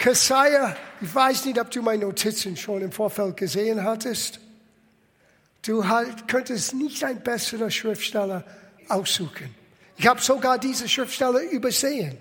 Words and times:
Kesaja, 0.00 0.74
ich 1.02 1.14
weiß 1.14 1.44
nicht, 1.44 1.60
ob 1.60 1.70
du 1.70 1.82
meine 1.82 2.06
Notizen 2.06 2.56
schon 2.56 2.80
im 2.80 2.90
Vorfeld 2.90 3.36
gesehen 3.36 3.84
hattest. 3.84 4.40
Du 5.60 5.86
halt, 5.86 6.26
könntest 6.26 6.72
nicht 6.72 7.04
ein 7.04 7.22
besserer 7.22 7.70
Schriftsteller 7.70 8.42
aussuchen. 8.88 9.54
Ich 9.98 10.06
habe 10.06 10.22
sogar 10.22 10.56
diese 10.56 10.88
Schriftsteller 10.88 11.42
übersehen. 11.42 12.16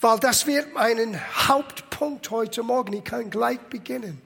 Weil 0.00 0.18
das 0.20 0.46
wird 0.46 0.72
mein 0.72 1.20
Hauptpunkt 1.48 2.30
heute 2.30 2.62
Morgen. 2.62 2.94
Ich 2.94 3.04
kann 3.04 3.28
gleich 3.28 3.60
beginnen. 3.60 4.18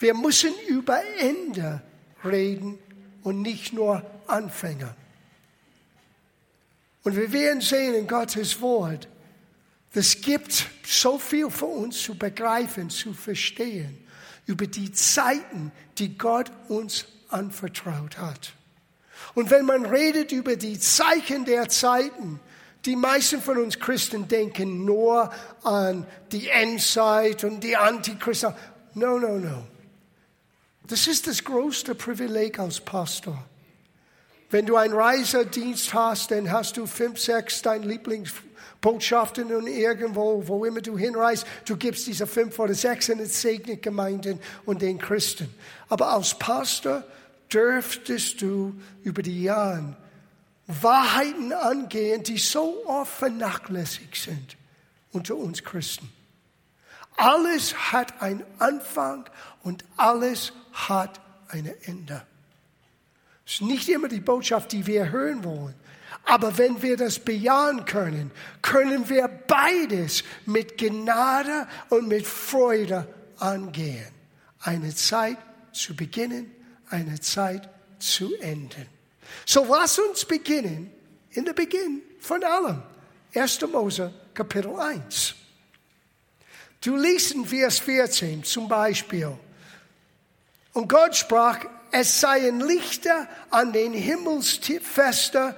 Wir 0.00 0.14
müssen 0.14 0.52
über 0.66 1.00
Ende 1.20 1.82
reden 2.24 2.80
und 3.22 3.42
nicht 3.42 3.72
nur 3.72 4.02
Anfänger. 4.26 4.96
Und 7.04 7.14
wir 7.14 7.32
werden 7.32 7.60
sehen 7.60 7.94
in 7.94 8.08
Gottes 8.08 8.60
Wort, 8.60 9.06
es 9.92 10.20
gibt 10.20 10.66
so 10.86 11.18
viel 11.18 11.50
für 11.50 11.66
uns 11.66 12.02
zu 12.02 12.14
begreifen, 12.16 12.90
zu 12.90 13.12
verstehen 13.12 13.98
über 14.46 14.66
die 14.66 14.92
Zeiten, 14.92 15.72
die 15.98 16.16
Gott 16.16 16.50
uns 16.68 17.06
anvertraut 17.28 18.18
hat. 18.18 18.52
Und 19.34 19.50
wenn 19.50 19.64
man 19.64 19.86
redet 19.86 20.32
über 20.32 20.56
die 20.56 20.78
Zeichen 20.78 21.44
der 21.44 21.68
Zeiten, 21.68 22.40
die 22.84 22.96
meisten 22.96 23.42
von 23.42 23.58
uns 23.58 23.78
Christen 23.78 24.26
denken 24.26 24.84
nur 24.84 25.30
an 25.62 26.06
die 26.32 26.48
Endzeit 26.48 27.44
und 27.44 27.62
die 27.62 27.76
Antichrist. 27.76 28.46
No, 28.94 29.18
no, 29.18 29.38
no. 29.38 29.66
Das 30.86 31.06
ist 31.06 31.26
das 31.26 31.44
größte 31.44 31.94
Privileg 31.94 32.58
als 32.58 32.80
Pastor. 32.80 33.44
Wenn 34.48 34.66
du 34.66 34.76
einen 34.76 34.94
Reisedienst 34.94 35.94
hast, 35.94 36.30
dann 36.32 36.50
hast 36.50 36.76
du 36.76 36.86
fünf, 36.86 37.20
sechs 37.20 37.62
dein 37.62 37.82
Lieblingsbotschaften 38.80 39.54
und 39.54 39.66
irgendwo, 39.66 40.46
wo 40.46 40.64
immer 40.64 40.80
du 40.80 40.96
hinreist, 40.96 41.46
du 41.66 41.76
gibst 41.76 42.06
diese 42.06 42.26
fünf 42.26 42.58
oder 42.58 42.74
sechs 42.74 43.08
und 43.10 43.20
es 43.20 43.40
segnet 43.40 43.82
Gemeinden 43.82 44.40
und 44.64 44.82
den 44.82 44.98
Christen. 44.98 45.52
Aber 45.88 46.12
als 46.12 46.34
Pastor 46.38 47.04
dürftest 47.52 48.40
du 48.40 48.74
über 49.02 49.22
die 49.22 49.42
Jahre 49.42 49.96
Wahrheiten 50.66 51.52
angehen, 51.52 52.22
die 52.22 52.38
so 52.38 52.84
oft 52.86 53.12
vernachlässigt 53.12 54.16
sind 54.16 54.56
unter 55.12 55.36
uns 55.36 55.62
Christen. 55.64 56.10
Alles 57.16 57.92
hat 57.92 58.22
einen 58.22 58.44
Anfang 58.58 59.28
und 59.62 59.84
alles 59.96 60.52
hat 60.72 61.20
ein 61.48 61.70
Ende. 61.82 62.22
Das 63.44 63.54
ist 63.54 63.62
nicht 63.62 63.88
immer 63.88 64.06
die 64.08 64.20
Botschaft, 64.20 64.70
die 64.72 64.86
wir 64.86 65.10
hören 65.10 65.42
wollen. 65.42 65.74
Aber 66.24 66.58
wenn 66.58 66.80
wir 66.82 66.96
das 66.96 67.18
bejahen 67.18 67.84
können, 67.84 68.30
können 68.62 69.08
wir 69.08 69.26
beides 69.28 70.22
mit 70.46 70.78
Gnade 70.78 71.66
und 71.88 72.08
mit 72.08 72.26
Freude 72.26 73.06
angehen. 73.38 74.06
Eine 74.60 74.94
Zeit 74.94 75.38
zu 75.72 75.96
beginnen, 75.96 76.50
eine 76.88 77.20
Zeit 77.20 77.68
zu 77.98 78.34
enden. 78.40 78.86
So 79.46 79.64
lass 79.64 79.98
uns 79.98 80.24
beginnen 80.24 80.92
in 81.30 81.44
der 81.44 81.52
Beginn 81.52 82.02
von 82.20 82.42
allem. 82.44 82.82
1. 83.34 83.60
Mose 83.72 84.12
Kapitel 84.34 84.74
1. 84.78 85.34
Du 86.80 86.96
liest 86.96 87.32
in 87.32 87.44
Vers 87.44 87.78
14 87.78 88.42
zum 88.42 88.68
Beispiel. 88.68 89.36
Und 90.72 90.88
Gott 90.88 91.16
sprach, 91.16 91.58
es 91.92 92.20
seien 92.20 92.60
Lichter 92.60 93.28
an 93.50 93.72
den 93.72 93.92
Himmelsfester 93.92 95.56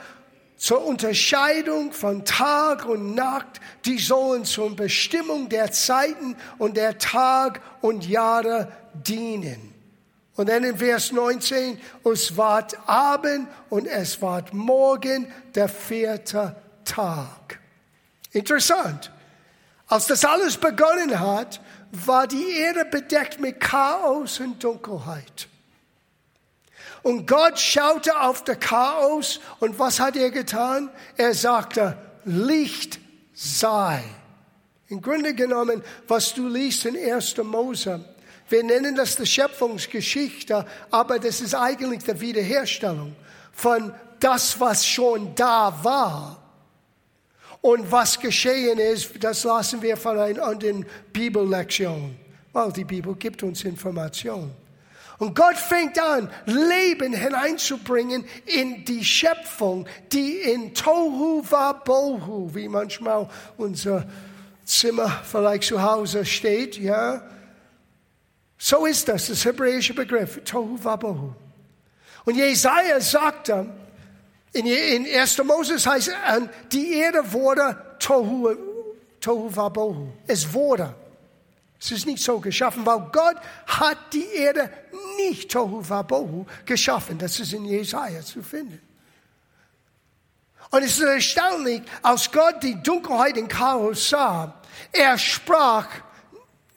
zur 0.62 0.86
Unterscheidung 0.86 1.90
von 1.90 2.24
Tag 2.24 2.86
und 2.86 3.16
Nacht, 3.16 3.60
die 3.84 3.98
sollen 3.98 4.44
zur 4.44 4.76
Bestimmung 4.76 5.48
der 5.48 5.72
Zeiten 5.72 6.36
und 6.56 6.76
der 6.76 6.98
Tag 6.98 7.60
und 7.80 8.06
Jahre 8.06 8.70
dienen. 8.92 9.74
Und 10.36 10.48
dann 10.48 10.62
in 10.62 10.78
Vers 10.78 11.10
19, 11.10 11.80
es 12.04 12.36
ward 12.36 12.78
Abend 12.88 13.48
und 13.70 13.88
es 13.88 14.22
ward 14.22 14.54
Morgen, 14.54 15.26
der 15.52 15.68
vierte 15.68 16.54
Tag. 16.84 17.58
Interessant. 18.30 19.10
Als 19.88 20.06
das 20.06 20.24
alles 20.24 20.56
begonnen 20.56 21.18
hat, 21.18 21.60
war 21.90 22.28
die 22.28 22.52
Erde 22.52 22.84
bedeckt 22.84 23.40
mit 23.40 23.58
Chaos 23.58 24.38
und 24.38 24.62
Dunkelheit. 24.62 25.48
Und 27.02 27.26
Gott 27.26 27.58
schaute 27.58 28.20
auf 28.20 28.44
das 28.44 28.60
Chaos 28.60 29.40
und 29.58 29.78
was 29.78 29.98
hat 29.98 30.16
er 30.16 30.30
getan? 30.30 30.90
Er 31.16 31.34
sagte, 31.34 31.96
Licht 32.24 33.00
sei. 33.34 34.02
Im 34.88 35.02
Grunde 35.02 35.34
genommen, 35.34 35.82
was 36.06 36.34
du 36.34 36.48
liest 36.48 36.86
in 36.86 36.96
1. 36.96 37.38
Mose, 37.38 38.04
wir 38.48 38.62
nennen 38.62 38.94
das 38.94 39.16
die 39.16 39.26
Schöpfungsgeschichte, 39.26 40.66
aber 40.90 41.18
das 41.18 41.40
ist 41.40 41.54
eigentlich 41.54 42.04
die 42.04 42.20
Wiederherstellung 42.20 43.16
von 43.52 43.92
das, 44.20 44.60
was 44.60 44.86
schon 44.86 45.34
da 45.34 45.76
war. 45.82 46.38
Und 47.62 47.90
was 47.90 48.18
geschehen 48.18 48.78
ist, 48.78 49.12
das 49.22 49.44
lassen 49.44 49.80
wir 49.82 49.96
von 49.96 50.18
einer 50.18 50.42
anderen 50.42 50.84
Bibellektion, 51.12 52.16
weil 52.52 52.72
die 52.72 52.84
Bibel 52.84 53.14
gibt 53.14 53.42
uns 53.42 53.64
Information. 53.64 54.52
Und 55.22 55.36
Gott 55.36 55.56
fängt 55.56 56.00
an, 56.00 56.28
Leben 56.46 57.12
hineinzubringen 57.12 58.24
in 58.44 58.84
die 58.84 59.04
Schöpfung, 59.04 59.86
die 60.10 60.38
in 60.38 60.74
Tohu 60.74 61.44
Wabohu, 61.48 62.52
wie 62.52 62.66
manchmal 62.66 63.28
unser 63.56 64.04
Zimmer 64.64 65.22
vielleicht 65.22 65.62
zu 65.62 65.80
Hause 65.80 66.26
steht, 66.26 66.76
ja. 66.76 67.22
So 68.58 68.84
ist 68.84 69.06
das, 69.08 69.28
das 69.28 69.44
hebräische 69.44 69.94
Begriff, 69.94 70.40
Tohu 70.44 70.76
Wabohu. 70.82 71.32
Und 72.24 72.34
Jesaja 72.34 73.00
sagte, 73.00 73.72
in, 74.52 74.66
in 74.66 75.06
1. 75.06 75.44
Moses 75.44 75.86
heißt 75.86 76.10
die 76.72 76.94
Erde 76.94 77.32
wurde 77.32 77.76
Tohu, 78.00 78.56
Tohu 79.20 79.54
Wabohu. 79.54 80.08
Es 80.26 80.52
wurde. 80.52 80.96
Es 81.82 81.90
ist 81.90 82.06
nicht 82.06 82.22
so 82.22 82.38
geschaffen, 82.38 82.86
weil 82.86 83.00
Gott 83.10 83.38
hat 83.66 83.98
die 84.12 84.36
Erde 84.36 84.70
nicht 85.16 85.50
Tohu 85.50 85.82
Wabohu 85.88 86.46
geschaffen. 86.64 87.18
Das 87.18 87.40
ist 87.40 87.52
in 87.52 87.64
Jesaja 87.64 88.22
zu 88.22 88.40
finden. 88.40 88.80
Und 90.70 90.84
es 90.84 90.96
ist 90.96 91.02
erstaunlich, 91.02 91.82
als 92.00 92.30
Gott 92.30 92.62
die 92.62 92.80
Dunkelheit 92.80 93.36
in 93.36 93.48
Chaos 93.48 94.10
sah, 94.10 94.62
er 94.92 95.18
sprach, 95.18 95.88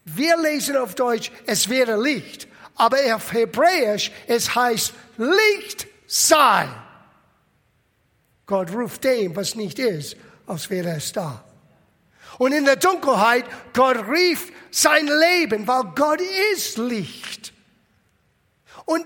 wir 0.05 0.38
lesen 0.38 0.75
auf 0.75 0.95
Deutsch, 0.95 1.31
es 1.45 1.69
wäre 1.69 2.01
Licht. 2.01 2.47
Aber 2.73 2.97
auf 3.16 3.31
Hebräisch, 3.31 4.11
es 4.25 4.55
heißt, 4.55 4.91
Licht 5.17 5.87
sei. 6.07 6.67
Gott 8.47 8.72
ruft 8.72 9.03
dem, 9.03 9.35
was 9.35 9.53
nicht 9.53 9.77
ist, 9.77 10.17
als 10.47 10.67
wäre 10.72 10.95
es 10.95 11.11
da. 11.11 11.44
Und 12.38 12.51
in 12.51 12.66
der 12.66 12.75
Dunkelheit, 12.75 13.46
Gott 13.73 13.97
rief 14.07 14.51
sein 14.72 15.07
Leben, 15.07 15.68
weil 15.68 15.84
Gott 15.96 16.22
ist 16.53 16.78
Licht. 16.78 17.53
Und 18.85 19.06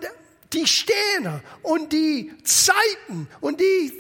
die 0.54 0.66
Sterne 0.66 1.42
und 1.62 1.94
die 1.94 2.32
Zeiten 2.44 3.28
und 3.40 3.60
die 3.60 3.94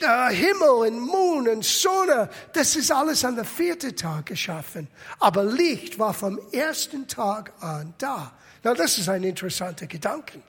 äh, 0.00 0.32
Himmel 0.32 0.68
und 0.68 1.00
Mond 1.00 1.48
und 1.48 1.64
Sonne, 1.64 2.30
das 2.52 2.76
ist 2.76 2.92
alles 2.92 3.24
an 3.24 3.34
der 3.34 3.44
vierten 3.44 3.96
Tag 3.96 4.26
geschaffen. 4.26 4.88
Aber 5.18 5.44
Licht 5.44 5.98
war 5.98 6.14
vom 6.14 6.38
ersten 6.52 7.08
Tag 7.08 7.52
an 7.60 7.94
da. 7.98 8.32
Na, 8.62 8.74
das 8.74 8.98
ist 8.98 9.08
ein 9.08 9.24
interessanter 9.24 9.86
Gedanke. 9.86 10.40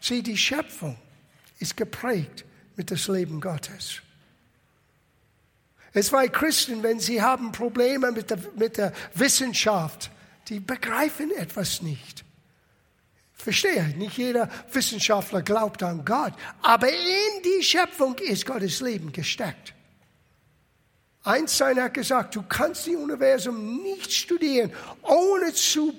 Sieh, 0.00 0.22
die 0.22 0.36
Schöpfung 0.36 0.98
ist 1.60 1.76
geprägt 1.76 2.44
mit 2.76 2.90
das 2.90 3.06
Leben 3.06 3.40
Gottes. 3.40 4.02
Es 5.92 6.12
war 6.12 6.26
Christen, 6.28 6.82
wenn 6.82 7.00
sie 7.00 7.20
haben 7.20 7.52
Probleme 7.52 8.12
mit 8.12 8.30
der, 8.30 8.38
mit 8.56 8.78
der 8.78 8.92
Wissenschaft, 9.14 10.10
die 10.48 10.60
begreifen 10.60 11.30
etwas 11.32 11.82
nicht. 11.82 12.24
Verstehe, 13.34 13.88
nicht 13.98 14.16
jeder 14.16 14.48
Wissenschaftler 14.72 15.42
glaubt 15.42 15.82
an 15.82 16.04
Gott, 16.04 16.32
aber 16.62 16.88
in 16.88 17.42
die 17.44 17.62
Schöpfung 17.62 18.16
ist 18.18 18.46
Gottes 18.46 18.80
Leben 18.80 19.12
gesteckt. 19.12 19.74
Einstein 21.24 21.80
hat 21.80 21.94
gesagt, 21.94 22.34
du 22.36 22.42
kannst 22.42 22.86
die 22.86 22.96
Universum 22.96 23.82
nicht 23.82 24.12
studieren, 24.12 24.72
ohne 25.02 25.52
zu, 25.52 25.92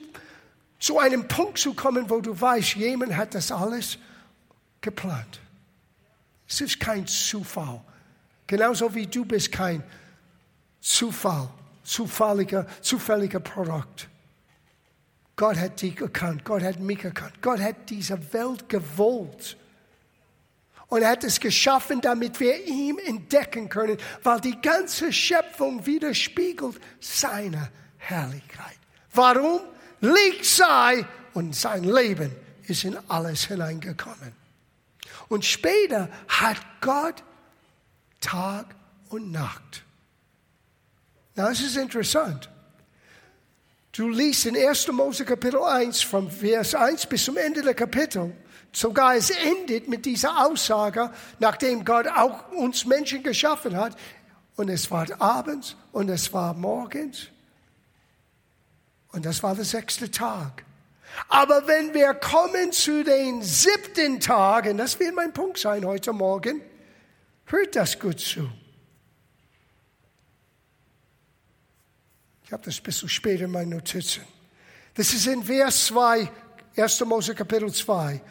zu 0.80 1.00
einem 1.00 1.28
Punkt 1.28 1.60
zu 1.60 1.74
kommen, 1.74 2.10
wo 2.10 2.19
du 2.19 2.39
weißt, 2.39 2.75
jemand 2.75 3.16
hat 3.16 3.36
das 3.36 3.51
alles 3.51 3.98
geplant. 4.81 5.39
Es 6.48 6.62
ist 6.62 6.80
kein 6.80 7.07
Zufall. 7.07 7.81
Genauso 8.48 8.94
wie 8.94 9.07
du 9.07 9.25
bist 9.25 9.51
kein 9.51 9.84
Zufall, 10.81 11.50
zufälliger, 11.84 12.68
zufälliger 12.81 13.40
Produkt. 13.40 14.10
Gott 15.36 15.57
hat 15.57 15.81
dich 15.81 16.00
erkannt, 16.00 16.45
Gott 16.45 16.62
hat 16.62 16.80
mich 16.80 17.04
erkannt, 17.04 17.42
Gott 17.42 17.60
hat 17.60 17.90
diese 17.90 18.34
Welt 18.34 18.69
gewollt. 18.69 19.57
Und 20.88 21.01
er 21.01 21.10
hat 21.10 21.24
es 21.24 21.40
geschaffen, 21.40 22.01
damit 22.01 22.40
wir 22.40 22.68
ihm 22.68 23.00
entdecken 23.00 23.68
können, 23.68 23.98
weil 24.22 24.40
die 24.42 24.62
ganze 24.62 25.12
Schöpfung 25.12 25.84
widerspiegelt 25.86 26.80
seine 27.00 27.72
Herrlichkeit. 27.98 28.78
Warum? 29.12 29.62
Licht 30.01 30.46
sei 30.46 31.06
und 31.34 31.56
sein 31.56 31.84
Leben 31.84 32.31
ist 32.68 32.84
in 32.84 32.98
alles 33.07 33.46
hineingekommen. 33.46 34.34
Und 35.30 35.46
später 35.46 36.10
hat 36.28 36.57
Gott 36.81 37.24
Tag 38.24 38.75
und 39.10 39.31
Nacht. 39.31 39.84
Na, 41.36 41.50
das 41.50 41.60
ist 41.60 41.78
interessant. 41.78 42.50
Du 43.92 44.10
liest 44.10 44.46
in 44.46 44.56
1. 44.58 44.88
Mose 44.92 45.25
Kapitel 45.25 45.62
1, 45.62 46.02
vom 46.02 46.31
Vers 46.31 46.74
1 46.74 47.06
bis 47.06 47.25
zum 47.25 47.38
Ende 47.38 47.62
der 47.62 47.75
Kapitel. 47.75 48.36
Sogar 48.72 49.16
es 49.16 49.30
endet 49.30 49.88
mit 49.88 50.06
dieser 50.06 50.48
Aussage, 50.48 51.12
nachdem 51.40 51.86
Gott 51.86 52.08
auch 52.08 52.52
uns 52.54 52.86
Menschen 52.86 53.22
geschaffen 53.22 53.78
hat. 53.78 53.96
Und 54.56 54.70
es 54.70 54.90
war 54.90 55.06
abends 55.20 55.75
und 55.92 56.10
es 56.10 56.34
war 56.34 56.54
morgens. 56.54 57.28
Und 59.12 59.25
das 59.25 59.44
war 59.44 59.54
der 59.54 59.66
sechste 59.66 60.10
Tag. 60.10 60.64
Aber 61.28 61.68
wenn 61.68 61.94
wir 61.94 62.14
kommen 62.16 62.72
zu 62.72 63.04
den 63.04 63.44
siebten 63.44 64.20
Tagen, 64.20 64.78
das 64.78 65.00
wird 65.00 65.14
mein 65.14 65.34
Punkt 65.34 65.60
sein 65.60 65.86
heute 65.86 66.14
Morgen, 66.14 66.62
hört 67.45 67.75
das 67.75 68.00
gut 68.00 68.19
zu. 68.19 68.50
Ich 72.45 72.51
habe 72.51 72.63
das 72.63 72.78
ein 72.80 72.84
bisschen 72.84 73.10
später 73.10 73.45
in 73.45 73.51
meinen 73.51 73.69
Notizen. 73.69 74.24
Das 74.95 75.13
ist 75.13 75.25
in 75.25 75.44
Vers 75.44 75.88
2, 75.88 76.30
1. 76.78 77.00
Mose 77.06 77.34
Kapitel 77.34 77.72
2. 77.72 78.22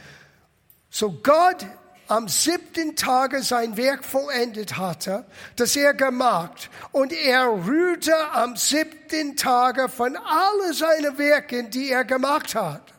So 0.90 1.10
Gott 1.10 1.66
am 2.08 2.28
siebten 2.28 2.94
Tage 2.94 3.42
sein 3.42 3.76
Werk 3.76 4.04
vollendet 4.04 4.76
hatte, 4.76 5.24
das 5.56 5.74
er 5.76 5.94
gemacht, 5.94 6.70
und 6.92 7.12
er 7.12 7.46
rührte 7.46 8.14
am 8.32 8.56
siebten 8.56 9.36
Tage 9.36 9.88
von 9.88 10.16
allen 10.16 10.72
seinen 10.74 11.16
Werken, 11.16 11.70
die 11.70 11.90
er 11.90 12.04
gemacht 12.04 12.54
hat. 12.54 12.92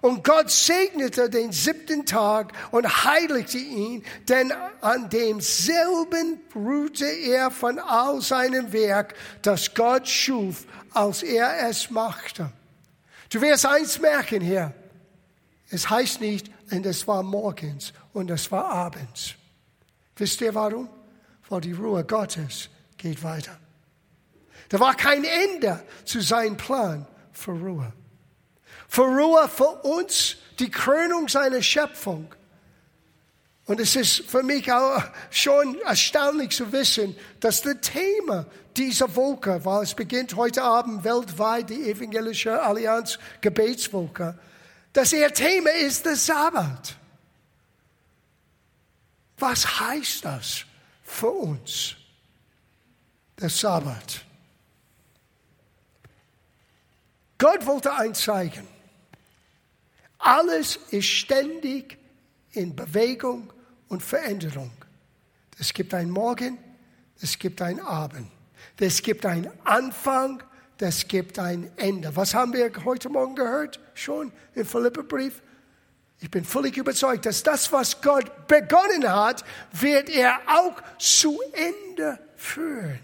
Und 0.00 0.24
Gott 0.24 0.50
segnete 0.50 1.28
den 1.28 1.52
siebten 1.52 2.06
Tag 2.06 2.52
und 2.70 3.04
heiligte 3.04 3.58
ihn, 3.58 4.02
denn 4.28 4.52
an 4.80 5.10
demselben 5.10 6.40
ruhte 6.54 7.04
er 7.04 7.50
von 7.50 7.78
all 7.78 8.22
seinem 8.22 8.72
Werk, 8.72 9.14
das 9.42 9.74
Gott 9.74 10.08
schuf, 10.08 10.66
als 10.92 11.22
er 11.22 11.68
es 11.68 11.90
machte. 11.90 12.50
Du 13.30 13.40
wirst 13.42 13.66
eins 13.66 13.98
merken 14.00 14.40
hier. 14.40 14.72
Es 15.68 15.88
heißt 15.88 16.20
nicht, 16.20 16.50
und 16.70 16.86
es 16.86 17.06
war 17.06 17.22
morgens 17.22 17.92
und 18.12 18.30
es 18.30 18.50
war 18.50 18.64
abends. 18.64 19.34
Wisst 20.16 20.40
ihr 20.40 20.54
warum? 20.54 20.88
Weil 21.48 21.60
die 21.60 21.72
Ruhe 21.72 22.04
Gottes 22.04 22.70
geht 22.96 23.22
weiter. 23.22 23.58
Da 24.68 24.78
war 24.78 24.94
kein 24.94 25.24
Ende 25.24 25.82
zu 26.04 26.20
seinem 26.20 26.56
Plan 26.56 27.06
für 27.32 27.52
Ruhe. 27.52 27.92
Für 28.90 29.02
Ruhe 29.02 29.48
für 29.48 29.68
uns 29.84 30.34
die 30.58 30.68
Krönung 30.68 31.28
seiner 31.28 31.62
Schöpfung. 31.62 32.34
Und 33.66 33.78
es 33.78 33.94
ist 33.94 34.28
für 34.28 34.42
mich 34.42 34.70
auch 34.72 35.00
schon 35.30 35.78
erstaunlich 35.82 36.50
zu 36.50 36.72
wissen, 36.72 37.16
dass 37.38 37.62
das 37.62 37.76
Thema 37.82 38.46
dieser 38.76 39.14
Woche, 39.14 39.64
weil 39.64 39.84
es 39.84 39.94
beginnt 39.94 40.34
heute 40.34 40.64
Abend 40.64 41.04
weltweit 41.04 41.70
die 41.70 41.88
Evangelische 41.88 42.60
Allianz 42.60 43.20
Gebetswoche, 43.40 44.36
dass 44.92 45.12
ihr 45.12 45.32
Thema 45.32 45.70
ist 45.70 46.04
der 46.04 46.16
Sabbat. 46.16 46.96
Was 49.38 49.78
heißt 49.78 50.24
das 50.24 50.64
für 51.04 51.30
uns? 51.30 51.94
Der 53.40 53.50
Sabbat. 53.50 54.22
Gott 57.38 57.64
wollte 57.66 57.94
eins 57.94 58.22
zeigen. 58.22 58.79
Alles 60.20 60.78
ist 60.90 61.06
ständig 61.06 61.98
in 62.52 62.76
Bewegung 62.76 63.52
und 63.88 64.02
Veränderung. 64.02 64.70
Es 65.58 65.72
gibt 65.72 65.92
einen 65.94 66.10
Morgen, 66.10 66.58
es 67.20 67.38
gibt 67.38 67.60
einen 67.60 67.80
Abend. 67.80 68.28
Es 68.78 69.02
gibt 69.02 69.26
einen 69.26 69.50
Anfang 69.64 70.42
das 70.80 71.06
gibt 71.06 71.38
ein 71.38 71.70
Ende. 71.76 72.16
Was 72.16 72.32
haben 72.32 72.54
wir 72.54 72.72
heute 72.86 73.10
Morgen 73.10 73.34
gehört? 73.34 73.78
Schon 73.92 74.32
im 74.54 74.64
Philipperbrief? 74.64 75.42
Ich 76.20 76.30
bin 76.30 76.42
völlig 76.42 76.78
überzeugt, 76.78 77.26
dass 77.26 77.42
das, 77.42 77.70
was 77.70 78.00
Gott 78.00 78.46
begonnen 78.46 79.06
hat, 79.06 79.44
wird 79.72 80.08
er 80.08 80.40
auch 80.46 80.80
zu 80.98 81.38
Ende 81.52 82.18
führen. 82.34 82.98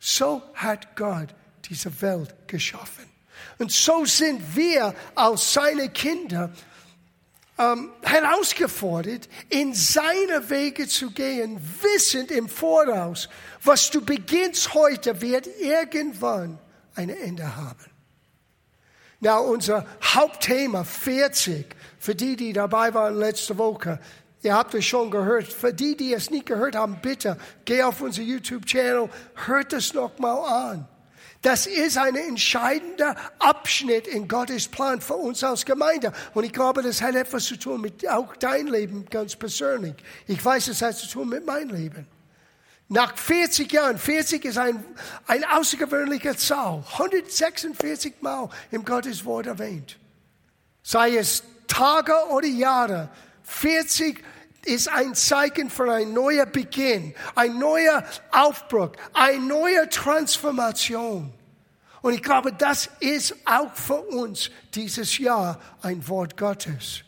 So 0.00 0.42
hat 0.54 0.96
Gott 0.96 1.32
diese 1.66 2.02
Welt 2.02 2.34
geschaffen. 2.48 3.04
Und 3.58 3.70
so 3.72 4.04
sind 4.04 4.56
wir 4.56 4.94
als 5.14 5.52
seine 5.52 5.88
Kinder 5.88 6.50
ähm, 7.58 7.90
herausgefordert, 8.02 9.28
in 9.48 9.74
seine 9.74 10.48
Wege 10.50 10.88
zu 10.88 11.10
gehen, 11.10 11.60
wissend 11.80 12.30
im 12.30 12.48
Voraus, 12.48 13.28
was 13.62 13.90
du 13.90 14.04
beginnst 14.04 14.74
heute, 14.74 15.20
wird 15.20 15.46
irgendwann 15.60 16.58
ein 16.94 17.10
Ende 17.10 17.56
haben. 17.56 17.90
Na, 19.20 19.38
unser 19.38 19.86
Hauptthema 20.02 20.84
40, 20.84 21.66
für 21.98 22.14
die, 22.14 22.36
die 22.36 22.52
dabei 22.52 22.92
waren 22.92 23.16
letzte 23.16 23.56
Woche, 23.56 24.00
ihr 24.42 24.54
habt 24.54 24.74
es 24.74 24.84
schon 24.84 25.10
gehört. 25.10 25.46
Für 25.46 25.72
die, 25.72 25.96
die 25.96 26.12
es 26.12 26.30
nicht 26.30 26.46
gehört 26.46 26.76
haben, 26.76 26.98
bitte, 27.00 27.38
geh 27.64 27.82
auf 27.82 28.00
unser 28.00 28.22
YouTube-Channel, 28.22 29.08
hört 29.46 29.72
es 29.72 29.94
nochmal 29.94 30.72
an. 30.72 30.88
Das 31.44 31.66
ist 31.66 31.98
ein 31.98 32.16
entscheidender 32.16 33.14
Abschnitt 33.38 34.06
in 34.06 34.28
Gottes 34.28 34.66
Plan 34.66 35.02
für 35.02 35.16
uns 35.16 35.44
als 35.44 35.66
Gemeinde. 35.66 36.10
Und 36.32 36.44
ich 36.44 36.54
glaube, 36.54 36.80
das 36.80 37.02
hat 37.02 37.14
etwas 37.16 37.44
zu 37.44 37.58
tun 37.58 37.82
mit 37.82 38.08
auch 38.08 38.34
dein 38.36 38.66
Leben 38.66 39.04
ganz 39.10 39.36
persönlich. 39.36 39.92
Ich 40.26 40.42
weiß, 40.42 40.68
es 40.68 40.80
hat 40.80 40.96
zu 40.96 41.06
tun 41.06 41.28
mit 41.28 41.44
meinem 41.44 41.68
Leben. 41.68 42.06
Nach 42.88 43.14
40 43.14 43.70
Jahren, 43.70 43.98
40 43.98 44.42
ist 44.46 44.56
ein, 44.56 44.82
ein 45.26 45.44
außergewöhnlicher 45.44 46.34
Zahl, 46.34 46.82
146 46.94 48.14
Mal 48.22 48.48
im 48.70 48.82
Gottes 48.82 49.22
Wort 49.26 49.44
erwähnt. 49.44 49.98
Sei 50.82 51.14
es 51.18 51.42
Tage 51.68 52.14
oder 52.30 52.46
Jahre, 52.46 53.10
40 53.42 54.24
ist 54.64 54.88
ein 54.88 55.14
Zeichen 55.14 55.68
für 55.68 55.92
ein 55.92 56.14
neuer 56.14 56.46
Beginn, 56.46 57.14
ein 57.34 57.58
neuer 57.58 58.02
Aufbruch, 58.30 58.92
eine 59.12 59.40
neue 59.40 59.90
Transformation. 59.90 61.34
Und 62.04 62.12
ich 62.12 62.22
glaube, 62.22 62.52
das 62.52 62.90
ist 63.00 63.34
auch 63.46 63.72
für 63.72 64.02
uns 64.02 64.50
dieses 64.74 65.16
Jahr 65.16 65.58
ein 65.80 66.06
Wort 66.06 66.36
Gottes. 66.36 67.00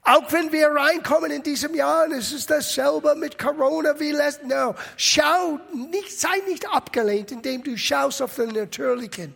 Auch 0.00 0.32
wenn 0.32 0.50
wir 0.50 0.68
reinkommen 0.68 1.30
in 1.30 1.42
diesem 1.42 1.74
Jahr, 1.74 2.06
und 2.06 2.12
es 2.12 2.32
ist 2.32 2.48
dasselbe 2.48 3.14
mit 3.14 3.38
Corona 3.38 4.00
wie 4.00 4.12
letztes 4.12 4.48
Jahr. 4.48 4.74
Schau, 4.96 5.60
nicht, 5.74 6.18
sei 6.18 6.38
nicht 6.48 6.66
abgelehnt, 6.66 7.30
indem 7.30 7.62
du 7.62 7.76
schaust 7.76 8.22
auf 8.22 8.36
den 8.36 8.52
Natürlichen. 8.52 9.34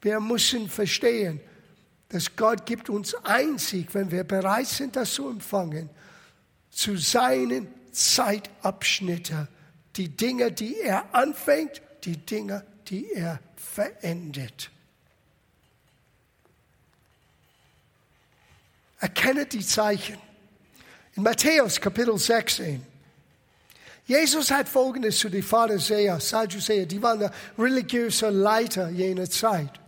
Wir 0.00 0.20
müssen 0.20 0.68
verstehen, 0.68 1.40
dass 2.10 2.36
Gott 2.36 2.64
gibt 2.64 2.88
uns 2.90 3.12
einzig, 3.24 3.88
wenn 3.92 4.08
wir 4.12 4.22
bereit 4.22 4.68
sind, 4.68 4.94
das 4.94 5.14
zu 5.14 5.28
empfangen, 5.28 5.90
zu 6.70 6.96
seinen 6.96 7.66
Zeitabschnitten, 7.90 9.48
die 9.96 10.16
Dinge, 10.16 10.52
die 10.52 10.78
er 10.78 11.12
anfängt, 11.12 11.82
die 12.04 12.18
Dinge, 12.18 12.64
die 12.88 13.12
er 13.12 13.40
verendet. 13.56 14.70
Erkenne 18.98 19.46
die 19.46 19.64
Zeichen. 19.64 20.18
In 21.14 21.22
Matthäus 21.22 21.80
Kapitel 21.80 22.18
16. 22.18 22.84
Jesus 24.06 24.50
hat 24.50 24.68
Folgendes 24.68 25.18
zu 25.18 25.28
den 25.28 25.42
Pharisäern, 25.42 26.20
Sadduzäer, 26.20 26.86
die 26.86 27.02
waren 27.02 27.30
religiöse 27.58 28.28
Leiter 28.28 28.90
jener 28.90 29.28
Zeit. 29.30 29.80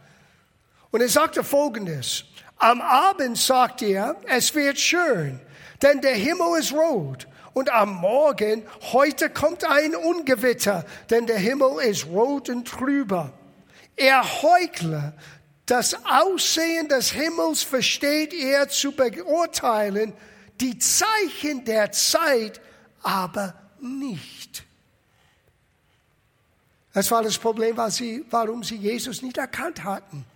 Und 0.91 1.03
er 1.03 1.09
sagte 1.09 1.45
Folgendes. 1.45 2.25
Am 2.59 2.81
Abend 2.81 3.37
sagt 3.37 3.83
er, 3.83 4.17
es 4.27 4.55
wird 4.55 4.79
schön, 4.79 5.41
denn 5.83 6.01
der 6.01 6.15
Himmel 6.15 6.59
ist 6.59 6.73
rot. 6.73 7.27
Und 7.57 7.71
am 7.71 7.95
Morgen, 7.95 8.65
heute 8.93 9.31
kommt 9.31 9.65
ein 9.65 9.97
Ungewitter, 9.97 10.85
denn 11.09 11.27
der 11.27 11.39
Himmel 11.39 11.81
ist 11.87 12.05
rot 12.05 12.51
und 12.51 12.69
trüber. 12.69 13.33
Er 13.97 14.43
heuchle, 14.43 15.15
das 15.65 15.97
Aussehen 16.05 16.91
des 16.91 17.13
Himmels 17.13 17.63
versteht 17.63 18.35
er 18.35 18.69
zu 18.69 18.93
beurteilen, 18.93 20.13
die 20.61 20.79
Zeichen 20.79 21.65
der 21.65 21.93
Zeit 21.93 22.61
aber 23.03 23.55
nicht. 23.81 24.63
Das 26.93 27.11
war 27.11 27.23
das 27.23 27.39
Problem, 27.39 27.79
warum 27.79 28.65
sie 28.65 28.77
Jesus 28.77 29.23
nicht 29.23 29.39
erkannt 29.39 29.83
hatten. 29.83 30.27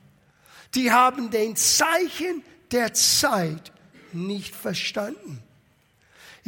Die 0.74 0.90
haben 0.90 1.30
den 1.30 1.54
Zeichen 1.54 2.42
der 2.72 2.94
Zeit 2.94 3.72
nicht 4.14 4.56
verstanden. 4.56 5.42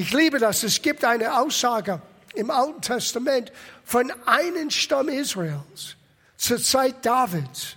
Ich 0.02 0.12
liebe 0.12 0.40
das. 0.40 0.64
Es 0.64 0.82
gibt 0.82 1.04
eine 1.04 1.38
Aussage 1.38 2.02
im 2.34 2.50
Alten 2.50 2.82
Testament 2.82 3.52
von 3.84 4.12
einem 4.26 4.68
Stamm 4.68 5.08
Israels 5.08 5.94
zur 6.36 6.60
Zeit 6.60 7.06
Davids, 7.06 7.76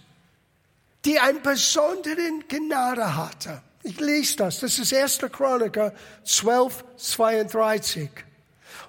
die 1.05 1.19
eine 1.19 1.39
besondere 1.39 2.31
Gnade 2.47 3.15
hatte. 3.15 3.61
Ich 3.83 3.99
lese 3.99 4.37
das. 4.37 4.61
Das 4.61 4.79
ist 4.79 4.91
1. 4.91 5.19
Chroniker 5.31 5.93
12, 6.23 6.83
32. 6.97 8.09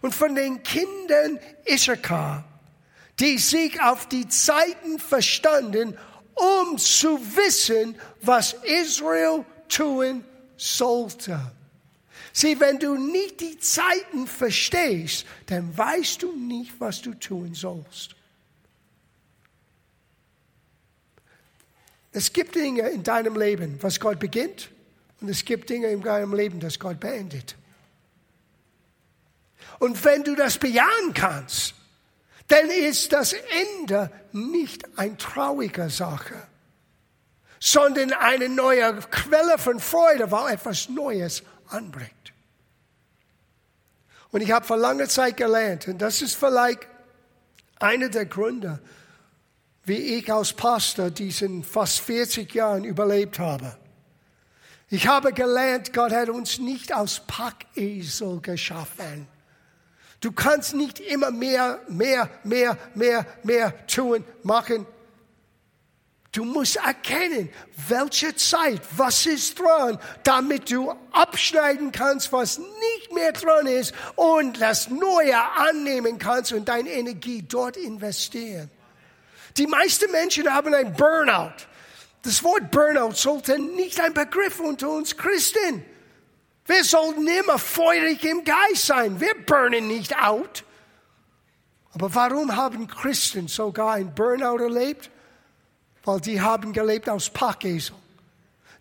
Und 0.01 0.15
von 0.15 0.35
den 0.35 0.63
Kindern 0.63 1.39
Issachar, 1.67 2.43
die 3.21 3.37
sich 3.37 3.79
auf 3.83 4.09
die 4.09 4.27
Zeiten 4.29 4.99
verstanden, 4.99 5.99
um 6.33 6.79
zu 6.79 7.21
wissen, 7.37 7.97
was 8.23 8.55
Israel 8.63 9.45
tun 9.69 10.25
sollte. 10.57 11.39
Sieh, 12.39 12.61
wenn 12.61 12.79
du 12.79 12.97
nicht 12.97 13.41
die 13.41 13.59
Zeiten 13.59 14.27
verstehst, 14.27 15.25
dann 15.47 15.75
weißt 15.75 16.23
du 16.23 16.37
nicht, 16.37 16.79
was 16.79 17.01
du 17.01 17.15
tun 17.15 17.55
sollst. 17.55 18.15
Es 22.13 22.31
gibt 22.31 22.55
Dinge 22.55 22.91
in 22.91 23.03
deinem 23.03 23.37
Leben, 23.37 23.83
was 23.83 23.99
Gott 23.99 24.19
beginnt, 24.19 24.69
und 25.23 25.31
es 25.31 25.47
gibt 25.47 25.71
Dinge 25.71 25.87
in 25.87 26.03
deinem 26.03 26.35
Leben, 26.35 26.61
das 26.61 26.79
Gott 26.79 27.01
beendet. 27.01 27.57
Und 29.79 30.05
wenn 30.05 30.23
du 30.23 30.35
das 30.35 30.59
bejahen 30.59 31.15
kannst, 31.15 31.75
dann 32.49 32.69
ist 32.69 33.15
das 33.15 33.33
Ende 33.79 34.11
nicht 34.33 34.99
eine 34.99 35.17
traurige 35.17 35.89
Sache, 35.89 36.47
sondern 37.61 38.13
eine 38.13 38.51
neue 38.51 38.95
Quelle 39.11 39.57
von 39.57 39.81
Freude, 39.81 40.31
weil 40.31 40.53
etwas 40.53 40.91
Neues 40.91 41.43
anbringt. 41.69 42.16
Und 44.31 44.41
ich 44.41 44.51
habe 44.51 44.67
vor 44.67 44.77
langer 44.77 45.09
Zeit 45.09 45.37
gelernt, 45.37 45.89
und 45.89 45.99
das 45.99 46.23
ist 46.23 46.35
vielleicht 46.35 46.87
einer 47.79 48.09
der 48.09 48.27
Gründe, 48.27 48.81
wie 49.85 50.17
ich 50.19 50.33
als 50.33 50.53
Pastor 50.53 51.11
diesen 51.11 51.63
fast 51.63 52.01
40 52.01 52.53
Jahren 52.55 52.85
überlebt 52.85 53.39
habe. 53.39 53.77
Ich 54.89 55.07
habe 55.07 55.33
gelernt, 55.33 55.93
Gott 55.93 56.13
hat 56.13 56.29
uns 56.29 56.59
nicht 56.59 56.95
aus 56.95 57.23
Packesel 57.27 58.41
geschaffen. 58.41 59.29
Du 60.21 60.33
kannst 60.33 60.75
nicht 60.75 61.01
immer 61.01 61.31
mehr, 61.31 61.81
mehr, 61.89 62.31
mehr, 62.45 62.77
mehr, 62.95 63.27
mehr 63.43 63.87
tun, 63.87 64.25
machen. 64.43 64.87
Du 66.37 66.45
musst 66.45 66.77
erkennen, 66.77 67.49
welche 67.89 68.37
Zeit, 68.37 68.83
was 68.95 69.25
ist 69.25 69.59
dran, 69.59 69.99
damit 70.23 70.71
du 70.71 70.93
abschneiden 71.11 71.93
kannst, 71.93 72.31
was 72.31 72.59
nicht 72.59 73.11
mehr 73.15 73.33
dran 73.33 73.67
ist 73.67 73.95
und 74.17 74.61
das 74.61 74.91
Neue 74.91 75.35
annehmen 75.57 76.19
kannst 76.19 76.53
und 76.53 76.69
deine 76.69 76.91
Energie 76.91 77.41
dort 77.41 77.79
investieren. 77.79 78.71
Die 79.57 79.67
meisten 79.67 80.13
Menschen 80.13 80.53
haben 80.53 80.75
ein 80.75 80.93
Burnout. 80.93 81.55
Das 82.21 82.45
Wort 82.45 82.71
Burnout 82.71 83.13
sollte 83.15 83.59
nicht 83.59 83.99
ein 83.99 84.13
Begriff 84.13 84.61
unter 84.61 84.91
uns 84.91 85.17
Christen. 85.17 85.87
Wir 86.67 86.85
sollten 86.85 87.27
immer 87.27 87.59
feurig 87.59 88.23
im 88.27 88.45
Geist 88.45 88.85
sein. 88.85 89.21
Wir 89.21 89.35
burnen 89.47 89.89
nicht 89.89 90.15
out. 90.23 90.65
Aber 91.95 92.15
warum 92.15 92.57
haben 92.57 92.89
Christen 92.89 93.49
sogar 93.49 93.95
ein 93.95 94.15
Burnout 94.15 94.59
erlebt? 94.59 95.11
Weil 96.07 96.21
die 96.21 96.41
haben 96.41 96.73
gelebt 96.73 97.11
aus 97.11 97.29
Packesel. 97.29 97.95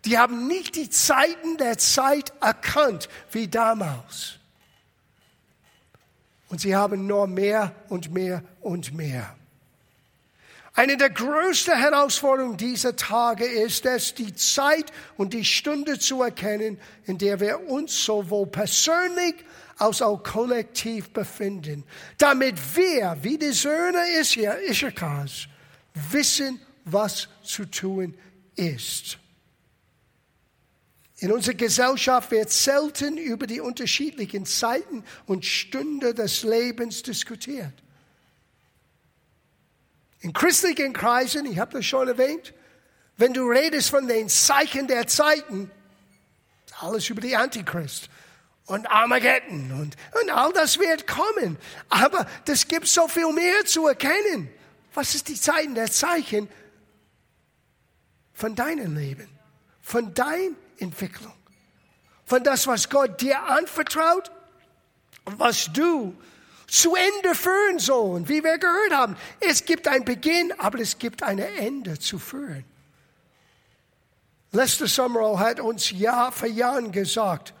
Die 0.06 0.16
haben 0.16 0.46
nicht 0.46 0.76
die 0.76 0.88
Zeiten 0.88 1.58
der 1.58 1.76
Zeit 1.76 2.32
erkannt 2.40 3.08
wie 3.32 3.48
damals. 3.48 4.38
Und 6.48 6.60
sie 6.60 6.76
haben 6.76 7.06
nur 7.08 7.26
mehr 7.26 7.72
und 7.88 8.14
mehr 8.14 8.42
und 8.60 8.94
mehr. 8.94 9.34
Eine 10.74 10.96
der 10.96 11.10
größten 11.10 11.74
Herausforderungen 11.74 12.56
dieser 12.56 12.94
Tage 12.94 13.44
ist 13.44 13.84
es, 13.86 14.14
die 14.14 14.34
Zeit 14.34 14.92
und 15.16 15.32
die 15.32 15.44
Stunde 15.44 15.98
zu 15.98 16.22
erkennen, 16.22 16.78
in 17.06 17.18
der 17.18 17.40
wir 17.40 17.68
uns 17.68 18.04
sowohl 18.04 18.46
persönlich 18.46 19.34
als 19.78 20.00
auch 20.02 20.22
kollektiv 20.22 21.10
befinden, 21.10 21.82
damit 22.18 22.54
wir, 22.76 23.16
wie 23.22 23.38
die 23.38 23.52
Söhne 23.52 23.98
Issachars, 24.68 25.48
wissen 25.94 26.60
was 26.86 27.28
zu 27.42 27.66
tun 27.66 28.14
ist. 28.54 29.18
In 31.18 31.32
unserer 31.32 31.54
Gesellschaft 31.54 32.30
wird 32.30 32.50
selten 32.50 33.18
über 33.18 33.46
die 33.46 33.60
unterschiedlichen 33.60 34.46
Zeiten 34.46 35.04
und 35.26 35.44
Stunden 35.44 36.14
des 36.14 36.42
Lebens 36.42 37.02
diskutiert. 37.02 37.72
In 40.20 40.32
christlichen 40.32 40.92
Kreisen, 40.92 41.46
ich 41.46 41.58
habe 41.58 41.72
das 41.78 41.86
schon 41.86 42.08
erwähnt, 42.08 42.54
wenn 43.16 43.32
du 43.32 43.46
redest 43.48 43.90
von 43.90 44.06
den 44.06 44.28
Zeichen 44.28 44.88
der 44.88 45.06
Zeiten, 45.06 45.70
alles 46.80 47.08
über 47.08 47.22
die 47.22 47.34
Antichrist 47.34 48.10
und 48.66 48.86
Armageddon 48.90 49.72
und, 49.72 49.96
und 50.20 50.30
all 50.30 50.52
das 50.52 50.78
wird 50.78 51.06
kommen. 51.06 51.56
Aber 51.88 52.26
es 52.46 52.68
gibt 52.68 52.86
so 52.86 53.08
viel 53.08 53.32
mehr 53.32 53.64
zu 53.64 53.86
erkennen. 53.86 54.50
Was 54.92 55.14
ist 55.14 55.28
die 55.28 55.40
Zeiten 55.40 55.74
der 55.74 55.90
Zeichen? 55.90 56.48
Von 58.36 58.54
deinem 58.54 58.94
Leben, 58.94 59.28
von 59.80 60.12
deiner 60.12 60.54
Entwicklung, 60.78 61.32
von 62.26 62.44
das, 62.44 62.66
was 62.66 62.90
Gott 62.90 63.18
dir 63.22 63.42
anvertraut, 63.42 64.30
was 65.24 65.72
du 65.72 66.14
zu 66.66 66.94
Ende 66.94 67.34
führen 67.34 67.78
sollen, 67.78 68.28
wie 68.28 68.44
wir 68.44 68.58
gehört 68.58 68.92
haben. 68.92 69.16
Es 69.40 69.64
gibt 69.64 69.88
einen 69.88 70.04
Beginn, 70.04 70.52
aber 70.58 70.80
es 70.80 70.98
gibt 70.98 71.22
ein 71.22 71.38
Ende 71.38 71.98
zu 71.98 72.18
führen. 72.18 72.64
Lester 74.52 74.86
Summerall 74.86 75.38
hat 75.38 75.60
uns 75.60 75.90
Jahr 75.90 76.30
für 76.30 76.48
Jahr 76.48 76.82
gesagt, 76.82 77.54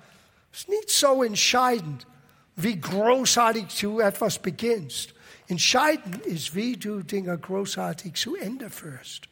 es 0.52 0.60
ist 0.60 0.68
nicht 0.68 0.90
so 0.90 1.22
entscheidend, 1.22 2.06
wie 2.54 2.78
großartig 2.78 3.66
du 3.80 4.00
etwas 4.00 4.38
beginnst. 4.38 5.14
Entscheidend 5.48 6.26
ist, 6.26 6.54
wie 6.54 6.76
du 6.76 7.02
Dinge 7.02 7.38
großartig 7.38 8.14
zu 8.14 8.36
Ende 8.36 8.68
führst. 8.68 9.28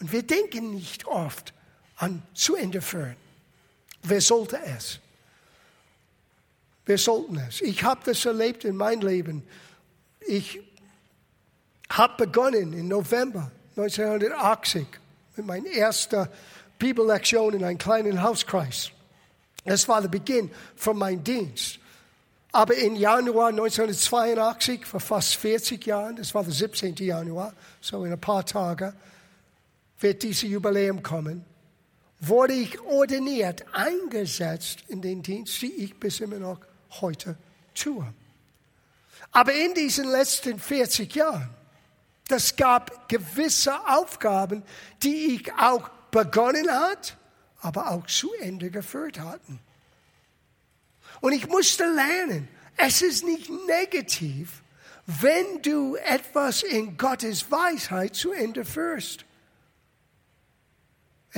Und 0.00 0.12
wir 0.12 0.22
denken 0.22 0.74
nicht 0.74 1.06
oft 1.06 1.52
an 1.96 2.22
zu 2.34 2.54
Ende 2.56 2.80
führen. 2.80 3.16
Wer 4.02 4.20
sollte 4.20 4.58
es? 4.76 5.00
Wir 6.86 6.98
sollten 6.98 7.36
es. 7.36 7.60
Ich 7.60 7.82
habe 7.82 8.00
das 8.04 8.24
erlebt 8.24 8.64
in 8.64 8.76
meinem 8.76 9.06
Leben. 9.06 9.42
Ich 10.20 10.60
habe 11.90 12.26
begonnen 12.26 12.72
im 12.72 12.88
November 12.88 13.50
1980 13.76 14.86
mit 15.36 15.46
meiner 15.46 15.70
ersten 15.70 16.28
Bibellektion 16.78 17.54
in 17.54 17.64
einem 17.64 17.78
kleinen 17.78 18.22
Hauskreis. 18.22 18.90
Das 19.64 19.86
war 19.88 20.00
der 20.00 20.08
Beginn 20.08 20.50
von 20.76 20.96
meinem 20.96 21.22
Dienst. 21.22 21.78
Aber 22.52 22.74
im 22.74 22.96
Januar 22.96 23.48
1982, 23.48 24.86
vor 24.86 25.00
fast 25.00 25.36
40 25.36 25.84
Jahren, 25.84 26.16
das 26.16 26.34
war 26.34 26.42
der 26.42 26.52
17. 26.52 26.94
Januar, 26.96 27.52
so 27.80 28.04
in 28.04 28.12
ein 28.12 28.20
paar 28.20 28.46
Tagen, 28.46 28.94
wird 30.00 30.22
dieses 30.22 30.42
Jubiläum 30.42 31.02
kommen, 31.02 31.44
wurde 32.20 32.54
ich 32.54 32.80
ordiniert, 32.80 33.64
eingesetzt 33.72 34.84
in 34.88 35.02
den 35.02 35.22
Dienst, 35.22 35.60
die 35.62 35.72
ich 35.72 35.98
bis 35.98 36.20
immer 36.20 36.38
noch 36.38 36.60
heute 37.00 37.36
tue. 37.74 38.12
Aber 39.32 39.52
in 39.52 39.74
diesen 39.74 40.10
letzten 40.10 40.58
40 40.58 41.14
Jahren, 41.14 41.50
das 42.28 42.56
gab 42.56 43.08
gewisse 43.08 43.74
Aufgaben, 43.88 44.62
die 45.02 45.36
ich 45.36 45.52
auch 45.54 45.88
begonnen 46.10 46.70
hat, 46.70 47.16
aber 47.60 47.90
auch 47.90 48.06
zu 48.06 48.32
Ende 48.40 48.70
geführt 48.70 49.18
hatten. 49.18 49.60
Und 51.20 51.32
ich 51.32 51.48
musste 51.48 51.84
lernen, 51.84 52.48
es 52.76 53.02
ist 53.02 53.24
nicht 53.24 53.50
negativ, 53.66 54.62
wenn 55.06 55.62
du 55.62 55.96
etwas 55.96 56.62
in 56.62 56.96
Gottes 56.96 57.50
Weisheit 57.50 58.14
zu 58.14 58.30
Ende 58.32 58.64
führst. 58.64 59.24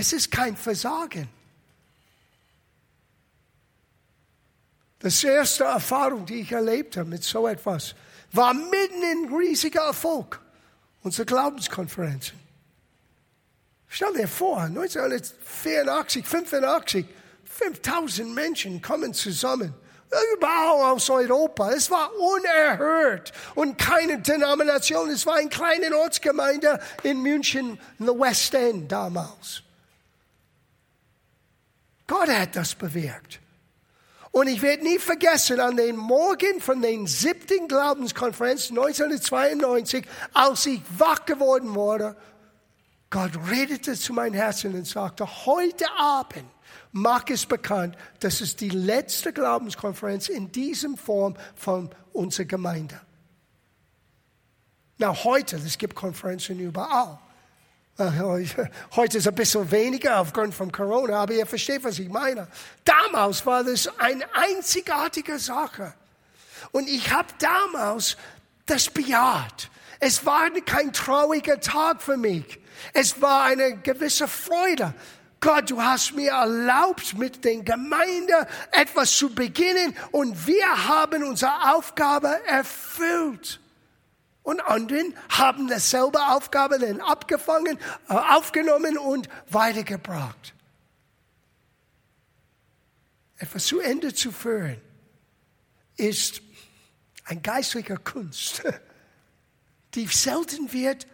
Es 0.00 0.14
ist 0.14 0.30
kein 0.30 0.56
Versagen. 0.56 1.28
Das 4.98 5.22
erste 5.22 5.64
Erfahrung, 5.64 6.24
die 6.24 6.40
ich 6.40 6.52
erlebt 6.52 6.96
habe 6.96 7.10
mit 7.10 7.22
so 7.22 7.46
etwas, 7.46 7.94
war 8.32 8.54
mitten 8.54 9.02
in 9.02 9.34
riesiger 9.34 9.82
Erfolg. 9.82 10.40
Unsere 11.02 11.26
Glaubenskonferenzen. 11.26 12.38
Stell 13.88 14.14
dir 14.14 14.26
vor, 14.26 14.62
1984, 14.62 16.26
85, 16.26 17.06
5000 17.44 18.34
Menschen 18.34 18.80
kommen 18.80 19.12
zusammen. 19.12 19.74
Überall 20.34 20.92
aus 20.92 21.10
Europa. 21.10 21.72
Es 21.72 21.90
war 21.90 22.10
unerhört. 22.16 23.32
Und 23.54 23.76
keine 23.76 24.18
Denomination. 24.18 25.10
Es 25.10 25.26
war 25.26 25.34
eine 25.34 25.50
kleine 25.50 25.94
Ortsgemeinde 25.94 26.80
in 27.02 27.20
München, 27.20 27.78
in 27.98 28.06
the 28.06 28.18
West 28.18 28.54
End 28.54 28.90
damals. 28.90 29.62
Gott 32.10 32.28
hat 32.28 32.56
das 32.56 32.74
bewirkt. 32.74 33.38
Und 34.32 34.48
ich 34.48 34.60
werde 34.62 34.82
nie 34.82 34.98
vergessen, 34.98 35.60
an 35.60 35.76
den 35.76 35.96
Morgen 35.96 36.60
von 36.60 36.82
den 36.82 37.06
siebten 37.06 37.68
Glaubenskonferenz 37.68 38.70
1992, 38.70 40.04
als 40.34 40.66
ich 40.66 40.82
wach 40.98 41.24
geworden 41.24 41.72
wurde, 41.76 42.16
Gott 43.10 43.30
redete 43.48 43.94
zu 43.94 44.12
meinem 44.12 44.34
Herzen 44.34 44.74
und 44.74 44.88
sagte, 44.88 45.24
heute 45.46 45.84
Abend 46.00 46.46
mach 46.90 47.28
es 47.28 47.46
bekannt, 47.46 47.96
dass 48.18 48.40
es 48.40 48.56
die 48.56 48.70
letzte 48.70 49.32
Glaubenskonferenz 49.32 50.28
in 50.28 50.50
diesem 50.50 50.96
Form 50.96 51.36
von 51.54 51.90
unserer 52.12 52.46
Gemeinde. 52.46 53.00
Na, 54.98 55.14
heute, 55.14 55.56
es 55.56 55.78
gibt 55.78 55.94
Konferenzen 55.94 56.58
überall. 56.58 57.20
Heute 58.96 59.18
ist 59.18 59.28
ein 59.28 59.34
bisschen 59.34 59.70
weniger 59.70 60.20
aufgrund 60.20 60.54
von 60.54 60.72
Corona, 60.72 61.22
aber 61.22 61.34
ihr 61.34 61.46
versteht, 61.46 61.84
was 61.84 61.98
ich 61.98 62.08
meine. 62.08 62.48
Damals 62.84 63.44
war 63.44 63.62
das 63.62 63.88
eine 63.98 64.24
einzigartige 64.34 65.38
Sache. 65.38 65.92
Und 66.72 66.88
ich 66.88 67.12
habe 67.12 67.28
damals 67.38 68.16
das 68.66 68.88
bejaht. 68.88 69.70
Es 69.98 70.24
war 70.24 70.50
kein 70.64 70.92
trauriger 70.92 71.60
Tag 71.60 72.02
für 72.02 72.16
mich. 72.16 72.58
Es 72.94 73.20
war 73.20 73.44
eine 73.44 73.76
gewisse 73.76 74.26
Freude. 74.26 74.94
Gott, 75.40 75.70
du 75.70 75.82
hast 75.82 76.14
mir 76.14 76.32
erlaubt, 76.32 77.16
mit 77.16 77.44
den 77.44 77.64
Gemeinden 77.64 78.46
etwas 78.72 79.10
zu 79.16 79.34
beginnen 79.34 79.96
und 80.10 80.46
wir 80.46 80.88
haben 80.88 81.24
unsere 81.24 81.74
Aufgabe 81.74 82.40
erfüllt. 82.46 83.60
Und 84.42 84.60
anderen 84.60 85.14
haben 85.28 85.68
dasselbe 85.68 86.18
Aufgabe 86.28 86.78
dann 86.78 87.00
abgefangen, 87.00 87.78
äh, 88.08 88.14
aufgenommen 88.14 88.96
und 88.96 89.28
weitergebracht. 89.50 90.54
Etwas 93.36 93.66
zu 93.66 93.80
Ende 93.80 94.12
zu 94.14 94.32
führen 94.32 94.80
ist 95.96 96.42
ein 97.24 97.42
geistlicher 97.42 97.96
Kunst, 97.96 98.62
die 99.94 100.06
selten 100.06 100.72
wird 100.72 101.06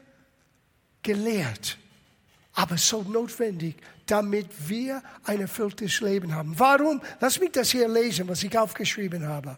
gelehrt, 1.02 1.78
aber 2.52 2.78
so 2.78 3.02
notwendig, 3.02 3.76
damit 4.06 4.48
wir 4.68 5.02
ein 5.24 5.40
erfülltes 5.40 6.00
Leben 6.00 6.34
haben. 6.34 6.58
Warum? 6.58 7.02
Lass 7.20 7.40
mich 7.40 7.52
das 7.52 7.70
hier 7.70 7.88
lesen, 7.88 8.28
was 8.28 8.42
ich 8.42 8.56
aufgeschrieben 8.56 9.26
habe. 9.26 9.56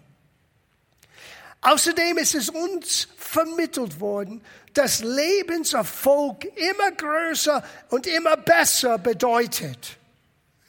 Außerdem 1.60 2.18
ist 2.18 2.34
es 2.34 2.50
uns 2.50 3.08
vermittelt 3.16 4.00
worden, 4.00 4.42
dass 4.74 5.00
Lebenserfolg 5.00 6.44
immer 6.44 6.92
größer 6.92 7.64
und 7.90 8.06
immer 8.06 8.36
besser 8.36 8.98
bedeutet. 8.98 9.96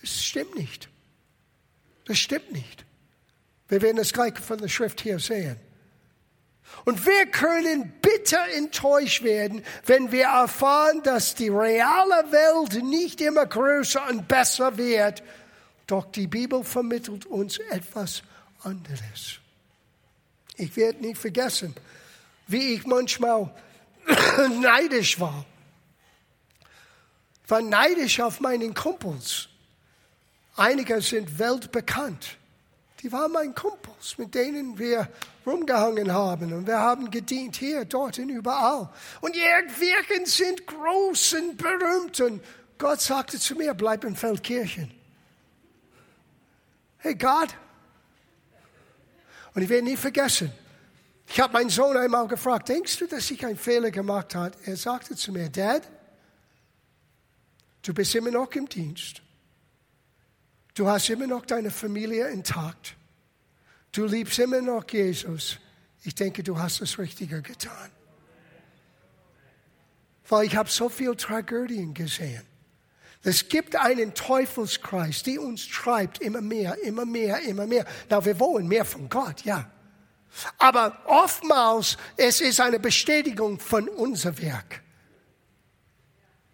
Das 0.02 0.24
stimmt 0.24 0.56
nicht. 0.56 0.90
Das 2.06 2.18
stimmt 2.18 2.52
nicht. 2.52 2.86
Wir 3.68 3.82
werden 3.84 4.00
es 4.00 4.14
gleich 4.14 4.40
von 4.40 4.58
der 4.58 4.68
Schrift 4.68 5.02
hier 5.02 5.20
sehen. 5.20 5.58
Und 6.86 7.06
wir 7.06 7.26
können 7.28 7.94
bitter 8.02 8.48
enttäuscht 8.56 9.24
werden, 9.24 9.64
wenn 9.86 10.12
wir 10.12 10.26
erfahren, 10.26 11.04
dass 11.04 11.36
die 11.36 11.50
reale 11.50 12.32
Welt 12.32 12.84
nicht 12.84 13.22
immer 13.22 13.46
größer 13.46 14.08
und 14.10 14.28
besser 14.28 14.78
wird. 14.78 15.24
Doch 15.88 16.06
die 16.12 16.28
Bibel 16.28 16.64
vermittelt 16.64 17.26
uns 17.26 17.58
etwas 17.58 18.24
anderes. 18.64 19.40
Ich 20.60 20.76
werde 20.76 21.00
nicht 21.00 21.18
vergessen, 21.18 21.74
wie 22.48 22.74
ich 22.74 22.86
manchmal 22.86 23.50
neidisch 24.62 25.20
war. 25.20 25.46
Ich 27.44 27.50
war 27.50 27.62
neidisch 27.62 28.20
auf 28.20 28.42
meinen 28.42 28.74
Kumpels. 28.74 29.48
Einige 30.56 31.02
sind 31.02 31.40
weltbekannt. 31.40 32.38
Die 33.02 33.12
waren 33.14 33.32
meine 33.32 33.54
Kumpels, 33.54 34.18
mit 34.18 34.36
denen 34.36 34.78
wir 34.78 35.08
rumgehangen 35.46 36.12
haben. 36.12 36.52
Und 36.52 36.68
wir 36.68 36.80
haben 36.80 37.10
gedient 37.10 37.56
hier, 37.56 37.86
dort 37.86 38.20
und 38.20 38.28
überall. 38.30 38.90
Und 39.22 39.36
irgendwelchen 39.36 40.26
sind 40.26 40.68
groß 40.68 41.36
und 41.36 41.58
berühmt. 41.58 42.20
Und 42.20 42.44
Gott 42.78 43.00
sagte 43.00 43.40
zu 43.40 43.56
mir, 43.56 43.74
bleib 43.74 44.04
in 44.04 44.18
Feldkirchen. 44.18 44.92
Hey 46.98 47.16
Gott, 47.16 47.56
und 49.54 49.62
ich 49.62 49.70
werde 49.70 49.84
nie 49.84 49.98
vergessen, 49.98 50.52
ich 51.32 51.40
habe 51.40 51.54
meinen 51.54 51.70
Sohn 51.70 51.96
einmal 51.96 52.28
gefragt, 52.28 52.70
denkst 52.70 52.98
du, 52.98 53.08
dass 53.08 53.30
ich 53.30 53.46
einen 53.46 53.58
Fehler 53.58 53.92
gemacht 53.92 54.34
habe? 54.34 54.56
Er 54.66 54.76
sagte 54.76 55.16
zu 55.16 55.32
mir, 55.32 55.50
Dad, 55.50 55.88
du 57.84 57.94
bist 57.94 58.16
immer 58.16 58.32
noch 58.32 58.52
im 58.54 58.68
Dienst. 58.68 59.22
Du 60.74 60.88
hast 60.88 61.10
immer 61.10 61.28
noch 61.28 61.46
deine 61.46 61.70
Familie 61.70 62.30
intakt. 62.30 62.96
Du 63.92 64.06
liebst 64.06 64.40
immer 64.40 64.62
noch 64.62 64.90
Jesus. 64.90 65.60
Ich 66.04 66.16
denke, 66.16 66.42
du 66.42 66.58
hast 66.58 66.82
das 66.82 66.98
Richtige 66.98 67.42
getan. 67.42 67.92
Weil 70.28 70.46
ich 70.46 70.56
habe 70.56 70.70
so 70.70 70.90
viele 70.90 71.16
Tragödien 71.16 71.94
gesehen. 71.94 72.49
Es 73.24 73.50
gibt 73.50 73.76
einen 73.76 74.14
Teufelskreis, 74.14 75.24
der 75.24 75.42
uns 75.42 75.68
treibt 75.68 76.22
immer 76.22 76.42
mehr, 76.42 76.78
immer 76.84 77.06
mehr, 77.06 77.42
immer 77.42 77.68
mehr. 77.68 77.86
Na, 78.10 78.24
wir 78.24 78.40
wollen 78.40 78.68
mehr 78.68 78.86
von 78.86 79.10
Gott, 79.10 79.42
ja. 79.44 79.70
Aber 80.58 81.02
oftmals 81.06 81.98
es 82.16 82.40
ist 82.40 82.62
eine 82.62 82.80
Bestätigung 82.80 83.60
von 83.60 83.90
unser 83.90 84.38
Werk. 84.38 84.82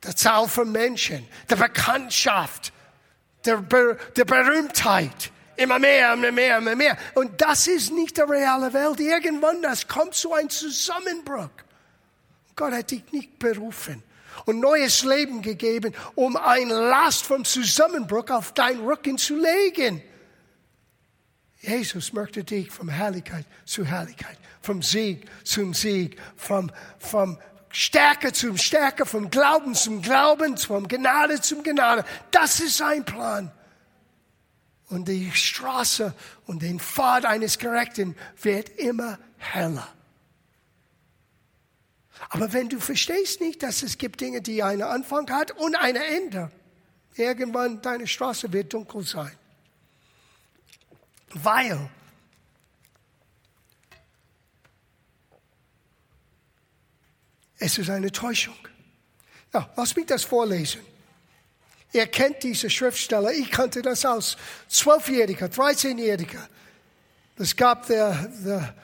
Der 0.04 0.16
Zahl 0.16 0.48
von 0.48 0.72
Menschen, 0.72 1.28
der 1.50 1.58
Bekanntschaft, 1.58 2.74
der, 3.44 3.58
Ber 3.58 3.96
der 4.16 4.26
Berühmtheit. 4.26 5.32
Immer 5.58 5.80
mehr, 5.80 6.14
immer 6.14 6.32
mehr, 6.32 6.58
immer 6.58 6.76
mehr. 6.76 6.98
Und 7.14 7.42
das 7.42 7.68
ist 7.68 7.92
nicht 7.92 8.18
die 8.18 8.22
reale 8.22 8.74
Welt. 8.74 9.00
Irgendwann, 9.00 9.62
das 9.62 9.88
kommt 9.88 10.16
zu 10.16 10.34
einem 10.34 10.50
Zusammenbruch. 10.50 11.50
Gott 12.56 12.74
hat 12.74 12.92
dich 12.92 13.04
nicht 13.12 13.38
berufen 13.40 14.04
und 14.46 14.60
neues 14.60 15.04
Leben 15.04 15.42
gegeben, 15.42 15.94
um 16.16 16.36
ein 16.36 16.70
Last 16.70 17.26
vom 17.26 17.46
Zusammenbruch 17.46 18.30
auf 18.30 18.54
deinen 18.54 18.86
Rücken 18.86 19.18
zu 19.18 19.36
legen. 19.36 20.02
Jesus 21.62 22.14
möchte 22.14 22.44
dich 22.44 22.70
von 22.70 22.90
Herrlichkeit 22.90 23.46
zu 23.66 23.86
Herrlichkeit, 23.86 24.38
vom 24.62 24.82
Sieg 24.84 25.26
zum 25.44 25.74
Sieg, 25.74 26.20
vom, 26.36 26.72
vom 27.00 27.38
Stärke 27.70 28.32
zum 28.32 28.58
Stärke, 28.58 29.06
vom 29.06 29.30
Glauben 29.30 29.76
zum 29.76 30.02
Glauben, 30.02 30.58
vom 30.58 30.88
Gnade 30.88 31.42
zum 31.42 31.64
Gnade. 31.64 32.06
Das 32.32 32.60
ist 32.60 32.78
sein 32.78 33.04
Plan. 33.04 33.52
Und 34.88 35.08
die 35.08 35.32
Straße 35.32 36.14
und 36.46 36.62
den 36.62 36.80
Pfad 36.80 37.26
eines 37.26 37.58
Gerechten 37.58 38.16
wird 38.42 38.70
immer 38.70 39.18
heller. 39.38 39.88
Aber 42.30 42.54
wenn 42.54 42.70
du 42.70 42.80
verstehst 42.80 43.42
nicht, 43.42 43.62
dass 43.64 43.84
es 43.84 43.98
gibt 43.98 44.22
Dinge, 44.22 44.42
die 44.42 44.64
einen 44.64 44.84
Anfang 44.84 45.30
hat 45.30 45.52
und 45.52 45.76
ein 45.76 45.96
Ende, 45.96 46.52
irgendwann 47.16 47.82
deine 47.82 48.08
Straße 48.08 48.52
wird 48.52 48.74
dunkel 48.74 49.04
sein. 49.04 49.32
Weil 51.34 51.90
es 57.60 57.78
ist 57.78 57.90
eine 57.90 58.12
Täuschung. 58.12 58.58
Ja, 59.54 59.70
lass 59.76 59.96
mich 59.96 60.06
das 60.06 60.24
vorlesen. 60.24 60.82
Ihr 61.92 62.08
kennt 62.08 62.44
diese 62.44 62.70
Schriftsteller. 62.70 63.32
Ich 63.32 63.50
kannte 63.50 63.82
das 63.82 64.06
als 64.06 64.36
Zwölfjähriger, 64.68 65.48
Dreizehnjähriger. 65.48 66.50
Es 67.38 67.56
gab 67.56 67.88
der, 67.88 68.14
der, 68.44 68.76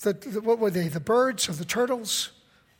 the, 0.00 0.40
what 0.42 0.58
were 0.58 0.70
they? 0.70 0.88
The 0.88 1.00
birds 1.00 1.48
or 1.48 1.52
the 1.52 1.64
turtles? 1.64 2.30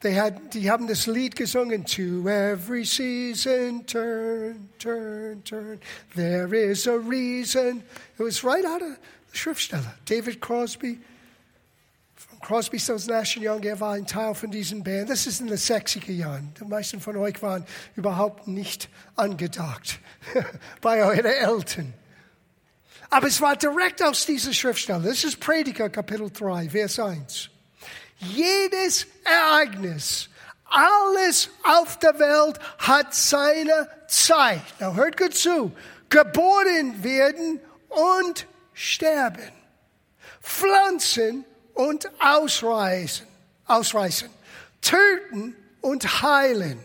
They 0.00 0.12
had, 0.12 0.50
die 0.50 0.70
haben 0.70 0.87
das 0.87 1.07
Lied 1.07 1.35
gesungen. 1.35 1.85
To 1.87 2.28
every 2.28 2.85
season, 2.85 3.85
turn, 3.85 4.68
turn, 4.78 5.42
turn. 5.42 5.81
There 6.14 6.54
is 6.54 6.87
a 6.87 6.96
reason. 6.98 7.83
It 8.16 8.22
was 8.22 8.44
right 8.44 8.64
out 8.64 8.81
of 8.81 8.90
the 8.90 9.37
Schriftsteller. 9.37 9.94
David 10.04 10.40
Crosby. 10.40 11.00
From 12.14 12.38
Crosby, 12.38 12.78
Stills, 12.78 13.09
Nash 13.09 13.37
Young, 13.37 13.64
er 13.64 13.81
war 13.81 13.94
ein 13.94 14.07
Teil 14.07 14.35
von 14.35 14.50
Band. 14.50 15.11
Das 15.11 15.26
ist 15.26 15.40
in 15.40 15.48
den 15.48 15.57
60er 15.57 16.12
Jahren. 16.12 16.54
Die 16.61 16.64
meisten 16.64 17.00
von 17.00 17.16
euch 17.16 17.42
waren 17.42 17.64
überhaupt 17.96 18.46
nicht 18.46 18.88
angedacht 19.16 19.98
bei 20.81 21.02
euren 21.02 21.26
Eltern. 21.26 21.94
Aber 23.10 23.26
es 23.26 23.40
war 23.40 23.56
direkt 23.56 24.02
aus 24.02 24.26
dieser 24.26 24.52
Schriftstelle. 24.52 25.08
Das 25.08 25.24
ist 25.24 25.40
Prediger 25.40 25.88
Kapitel 25.88 26.30
3, 26.30 26.68
Vers 26.68 26.98
1. 26.98 27.50
Jedes 28.18 29.06
Ereignis, 29.24 30.28
alles 30.64 31.48
auf 31.64 31.98
der 31.98 32.18
Welt 32.18 32.58
hat 32.78 33.14
seine 33.14 33.88
Zeit. 34.08 34.60
Now 34.80 34.94
hört 34.94 35.16
gut 35.16 35.34
zu. 35.34 35.72
Geboren 36.10 37.02
werden 37.02 37.60
und 37.88 38.46
sterben. 38.74 39.52
Pflanzen 40.42 41.44
und 41.74 42.10
ausreißen. 42.20 43.26
Ausreißen. 43.66 44.28
Töten 44.82 45.56
und 45.80 46.22
heilen. 46.22 46.78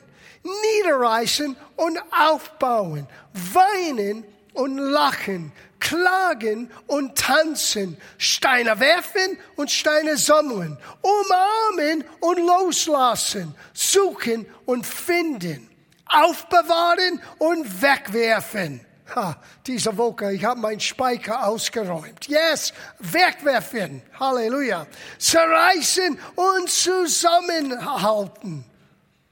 Niederreißen 0.44 1.56
und 1.76 2.00
aufbauen. 2.12 3.08
Weinen 3.34 4.26
und 4.54 4.78
lachen, 4.78 5.52
klagen 5.84 6.72
und 6.88 7.18
tanzen, 7.18 7.98
Steine 8.18 8.80
werfen 8.80 9.38
und 9.58 9.70
Steine 9.70 10.18
sammeln, 10.18 10.78
umarmen 11.02 12.06
und 12.22 12.38
loslassen, 12.38 13.54
suchen 13.74 14.46
und 14.66 14.86
finden, 14.86 15.70
aufbewahren 16.06 17.22
und 17.38 17.82
wegwerfen. 17.82 18.80
Ha, 19.14 19.36
diese 19.68 19.96
Woche, 19.98 20.34
ich 20.34 20.46
habe 20.46 20.62
meinen 20.62 20.80
Speicher 20.80 21.46
ausgeräumt. 21.46 22.28
Yes, 22.28 22.74
wegwerfen. 23.00 24.02
Halleluja. 24.18 24.88
Zerreißen 25.20 26.18
und 26.36 26.70
zusammenhalten. 26.70 28.64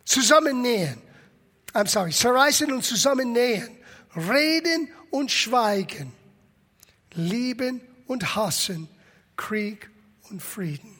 Zusammennähen. 0.03 1.01
I'm 1.73 1.87
sorry, 1.87 2.11
zerreißen 2.11 2.71
und 2.73 2.83
zusammennähen. 2.83 3.69
Reden 4.15 4.89
und 5.09 5.31
schweigen. 5.31 6.11
Lieben 7.13 7.81
und 8.07 8.35
hassen. 8.35 8.87
Krieg 9.37 9.89
und 10.29 10.41
Frieden. 10.41 10.97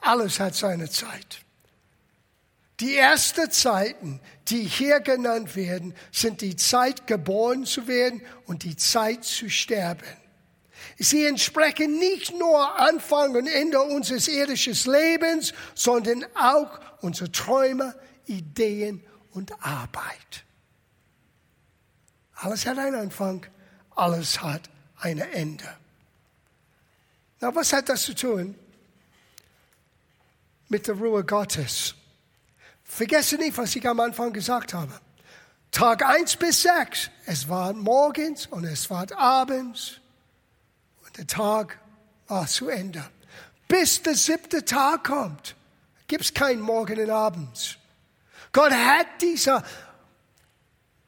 Alles 0.00 0.40
hat 0.40 0.54
seine 0.54 0.90
Zeit. 0.90 1.42
Die 2.80 2.96
ersten 2.96 3.50
Zeiten, 3.50 4.20
die 4.48 4.64
hier 4.64 5.00
genannt 5.00 5.54
werden, 5.54 5.94
sind 6.10 6.40
die 6.40 6.56
Zeit, 6.56 7.06
geboren 7.06 7.64
zu 7.64 7.86
werden 7.86 8.22
und 8.46 8.64
die 8.64 8.76
Zeit 8.76 9.24
zu 9.24 9.48
sterben. 9.48 10.04
Sie 10.98 11.24
entsprechen 11.26 11.98
nicht 11.98 12.36
nur 12.36 12.80
Anfang 12.80 13.36
und 13.36 13.46
Ende 13.46 13.80
unseres 13.80 14.26
irdischen 14.26 14.74
Lebens, 14.90 15.52
sondern 15.74 16.24
auch 16.34 16.80
unsere 17.00 17.30
Träume, 17.30 17.94
Ideen 18.26 19.04
und 19.30 19.52
Arbeit. 19.64 20.44
Alles 22.34 22.66
hat 22.66 22.78
einen 22.78 22.96
Anfang, 22.96 23.46
alles 23.96 24.42
hat 24.42 24.68
ein 25.00 25.18
Ende. 25.18 25.68
Na, 27.40 27.54
was 27.54 27.72
hat 27.72 27.88
das 27.88 28.02
zu 28.02 28.14
tun 28.14 28.54
mit 30.68 30.86
der 30.86 30.94
Ruhe 30.94 31.24
Gottes? 31.24 31.94
Vergesse 32.84 33.36
nicht, 33.36 33.56
was 33.56 33.74
ich 33.74 33.86
am 33.88 34.00
Anfang 34.00 34.32
gesagt 34.32 34.74
habe. 34.74 34.92
Tag 35.70 36.04
eins 36.04 36.36
bis 36.36 36.62
sechs, 36.62 37.10
es 37.24 37.48
war 37.48 37.72
morgens 37.72 38.46
und 38.46 38.64
es 38.64 38.90
war 38.90 39.06
abends 39.16 40.00
und 41.04 41.16
der 41.16 41.26
Tag 41.26 41.78
war 42.28 42.46
zu 42.46 42.68
Ende. 42.68 43.02
Bis 43.66 44.02
der 44.02 44.14
siebte 44.14 44.64
Tag 44.64 45.04
kommt, 45.04 45.56
gibt 46.06 46.24
es 46.24 46.34
kein 46.34 46.60
Morgen 46.60 47.00
und 47.00 47.10
Abends. 47.10 47.78
Gott 48.52 48.70
hat 48.70 49.06
dieser 49.22 49.64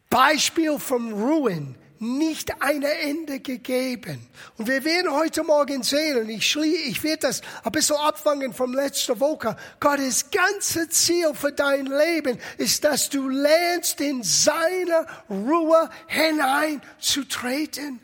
Beispiel 0.08 0.78
vom 0.78 1.12
Ruhen 1.12 1.76
nicht 2.04 2.62
ein 2.62 2.82
Ende 2.82 3.40
gegeben. 3.40 4.28
Und 4.56 4.68
wir 4.68 4.84
werden 4.84 5.10
heute 5.10 5.42
Morgen 5.42 5.82
sehen, 5.82 6.18
und 6.18 6.28
ich, 6.28 6.48
schlie, 6.48 6.76
ich 6.76 7.02
werde 7.02 7.28
das 7.28 7.40
ein 7.62 7.72
bisschen 7.72 7.96
abfangen 7.96 8.52
vom 8.52 8.74
letzten 8.74 9.18
Woche. 9.20 9.56
Gottes 9.80 10.30
ganze 10.30 10.88
Ziel 10.88 11.34
für 11.34 11.52
dein 11.52 11.86
Leben 11.86 12.38
ist, 12.58 12.84
dass 12.84 13.08
du 13.08 13.28
lernst, 13.28 14.00
in 14.00 14.22
seine 14.22 15.06
Ruhe 15.30 15.88
hineinzutreten. 16.06 18.00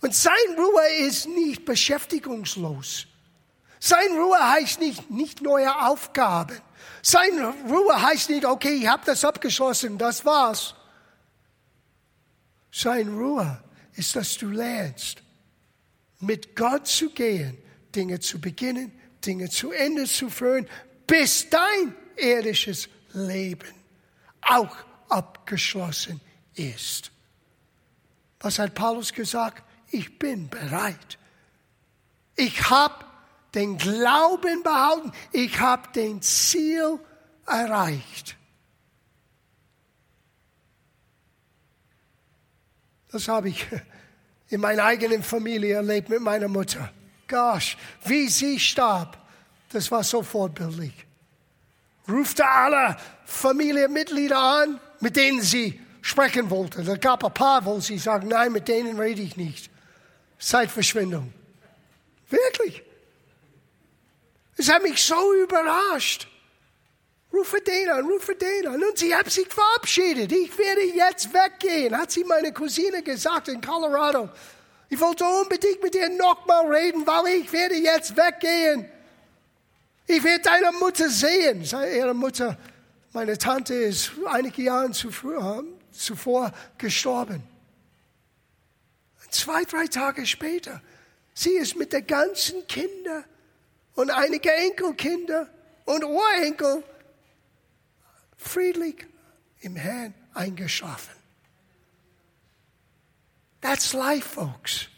Und 0.00 0.14
sein 0.14 0.32
Ruhe 0.56 1.06
ist 1.06 1.28
nicht 1.28 1.64
beschäftigungslos. 1.64 3.06
Sein 3.78 4.12
Ruhe 4.12 4.38
heißt 4.38 4.80
nicht, 4.80 5.10
nicht 5.10 5.42
neue 5.42 5.74
Aufgaben. 5.86 6.60
Sein 7.02 7.54
Ruhe 7.68 8.00
heißt 8.00 8.30
nicht, 8.30 8.44
okay, 8.44 8.74
ich 8.74 8.86
habe 8.86 9.02
das 9.04 9.24
abgeschlossen, 9.24 9.98
das 9.98 10.24
war's. 10.24 10.74
Sein 12.72 13.08
Ruhe 13.08 13.62
ist, 13.94 14.16
dass 14.16 14.38
du 14.38 14.48
lernst, 14.48 15.22
mit 16.20 16.56
Gott 16.56 16.86
zu 16.86 17.10
gehen, 17.10 17.58
Dinge 17.94 18.18
zu 18.18 18.40
beginnen, 18.40 18.90
Dinge 19.24 19.50
zu 19.50 19.70
Ende 19.70 20.06
zu 20.06 20.30
führen, 20.30 20.66
bis 21.06 21.48
dein 21.50 21.94
irdisches 22.16 22.88
Leben 23.12 23.68
auch 24.40 24.74
abgeschlossen 25.08 26.20
ist. 26.54 27.10
Was 28.40 28.58
hat 28.58 28.74
Paulus 28.74 29.12
gesagt? 29.12 29.62
Ich 29.90 30.18
bin 30.18 30.48
bereit. 30.48 31.18
Ich 32.34 32.70
habe 32.70 33.04
den 33.54 33.76
Glauben 33.76 34.62
behalten. 34.62 35.12
Ich 35.32 35.60
habe 35.60 35.92
den 35.92 36.22
Ziel 36.22 36.98
erreicht. 37.46 38.36
Das 43.12 43.28
habe 43.28 43.50
ich 43.50 43.66
in 44.48 44.60
meiner 44.60 44.84
eigenen 44.84 45.22
Familie 45.22 45.76
erlebt 45.76 46.08
mit 46.08 46.20
meiner 46.20 46.48
Mutter. 46.48 46.90
Gosh, 47.28 47.76
wie 48.04 48.28
sie 48.28 48.58
starb, 48.58 49.18
das 49.70 49.90
war 49.90 50.02
so 50.02 50.22
vorbildlich. 50.22 50.92
Rufte 52.08 52.46
alle 52.46 52.96
Familienmitglieder 53.24 54.38
an, 54.38 54.80
mit 55.00 55.16
denen 55.16 55.40
sie 55.40 55.80
sprechen 56.00 56.50
wollte. 56.50 56.82
Da 56.82 56.96
gab 56.96 57.24
ein 57.24 57.32
paar, 57.32 57.64
wo 57.64 57.80
sie 57.80 57.98
sagen, 57.98 58.28
nein, 58.28 58.52
mit 58.52 58.68
denen 58.68 58.98
rede 58.98 59.22
ich 59.22 59.36
nicht. 59.36 59.70
Zeitverschwendung. 60.38 61.32
Wirklich. 62.28 62.82
Es 64.56 64.70
hat 64.70 64.82
mich 64.82 65.02
so 65.02 65.34
überrascht. 65.42 66.26
Rufe 67.32 67.60
den 67.62 67.88
an, 67.88 68.04
rufe 68.04 68.34
den 68.34 68.66
an. 68.66 68.82
Und 68.82 68.98
sie 68.98 69.14
hat 69.14 69.30
sich 69.30 69.48
verabschiedet. 69.48 70.30
Ich 70.30 70.56
werde 70.58 70.82
jetzt 70.82 71.32
weggehen, 71.32 71.96
hat 71.96 72.10
sie 72.10 72.24
meine 72.24 72.52
Cousine 72.52 73.02
gesagt 73.02 73.48
in 73.48 73.60
Colorado. 73.60 74.28
Ich 74.90 75.00
wollte 75.00 75.24
unbedingt 75.24 75.82
mit 75.82 75.94
ihr 75.94 76.10
nochmal 76.10 76.66
reden, 76.66 77.06
weil 77.06 77.40
ich 77.40 77.50
werde 77.50 77.76
jetzt 77.76 78.14
weggehen. 78.14 78.86
Ich 80.06 80.22
werde 80.22 80.42
deine 80.42 80.72
Mutter 80.72 81.08
sehen. 81.08 81.62
Ihre 81.62 82.12
Mutter, 82.12 82.58
meine 83.12 83.38
Tante, 83.38 83.72
ist 83.72 84.10
einige 84.26 84.62
Jahre 84.62 84.90
zuvor, 84.90 85.64
zuvor 85.90 86.52
gestorben. 86.76 87.42
Zwei, 89.30 89.64
drei 89.64 89.86
Tage 89.86 90.26
später, 90.26 90.82
sie 91.32 91.52
ist 91.52 91.76
mit 91.76 91.94
der 91.94 92.02
ganzen 92.02 92.66
Kinder 92.66 93.24
und 93.94 94.10
einige 94.10 94.52
Enkelkinder 94.52 95.48
und 95.86 96.04
Urenkel 96.04 96.84
friedlich 98.42 99.06
im 99.60 99.76
Herrn 99.76 100.14
eingeschlafen. 100.34 101.14
That's 103.60 103.92
life, 103.92 104.28
folks. 104.28 104.88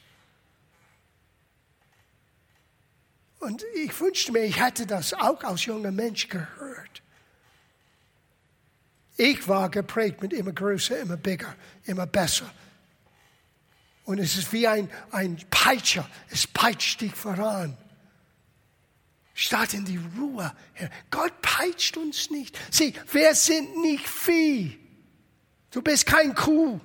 Und 3.39 3.63
ich 3.75 4.01
wünschte 4.01 4.33
mir, 4.33 4.45
ich 4.45 4.59
hätte 4.59 4.87
das 4.87 5.13
auch 5.13 5.43
als 5.45 5.67
junger 5.67 5.93
Mensch 5.93 6.29
gehört. 6.29 7.03
Ich 9.17 9.47
war 9.47 9.69
geprägt 9.69 10.23
mit 10.23 10.33
immer 10.33 10.53
größer, 10.53 10.99
immer 10.99 11.19
bigger, 11.19 11.55
immer 11.85 12.07
besser. 12.07 12.51
Und 14.05 14.19
es 14.19 14.37
ist 14.37 14.53
wie 14.53 14.67
ein, 14.67 14.91
ein 15.11 15.39
Peitscher, 15.51 16.09
es 16.31 16.47
peitscht 16.47 17.03
dich 17.03 17.15
voran. 17.15 17.77
Statt 19.35 19.75
in 19.75 19.85
die 19.85 20.01
Ruhe. 20.17 20.55
Gott 21.11 21.43
peitscht 21.43 21.97
uns 21.97 22.31
nicht. 22.31 22.57
Sieh, 22.71 22.95
wir 23.11 23.35
sind 23.35 23.77
nicht 23.79 24.09
Vieh. 24.09 24.79
Du 25.71 25.83
bist 25.83 26.07
kein 26.07 26.35
Kuh. 26.35 26.81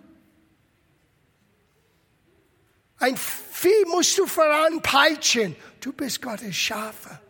Ein 2.97 3.15
Vieh 3.15 3.85
musst 3.87 4.17
du 4.17 4.25
voranpeitschen. 4.25 5.55
Du 5.79 5.93
bist 5.93 6.21
Gottes 6.21 6.55
Schafe. 6.55 7.21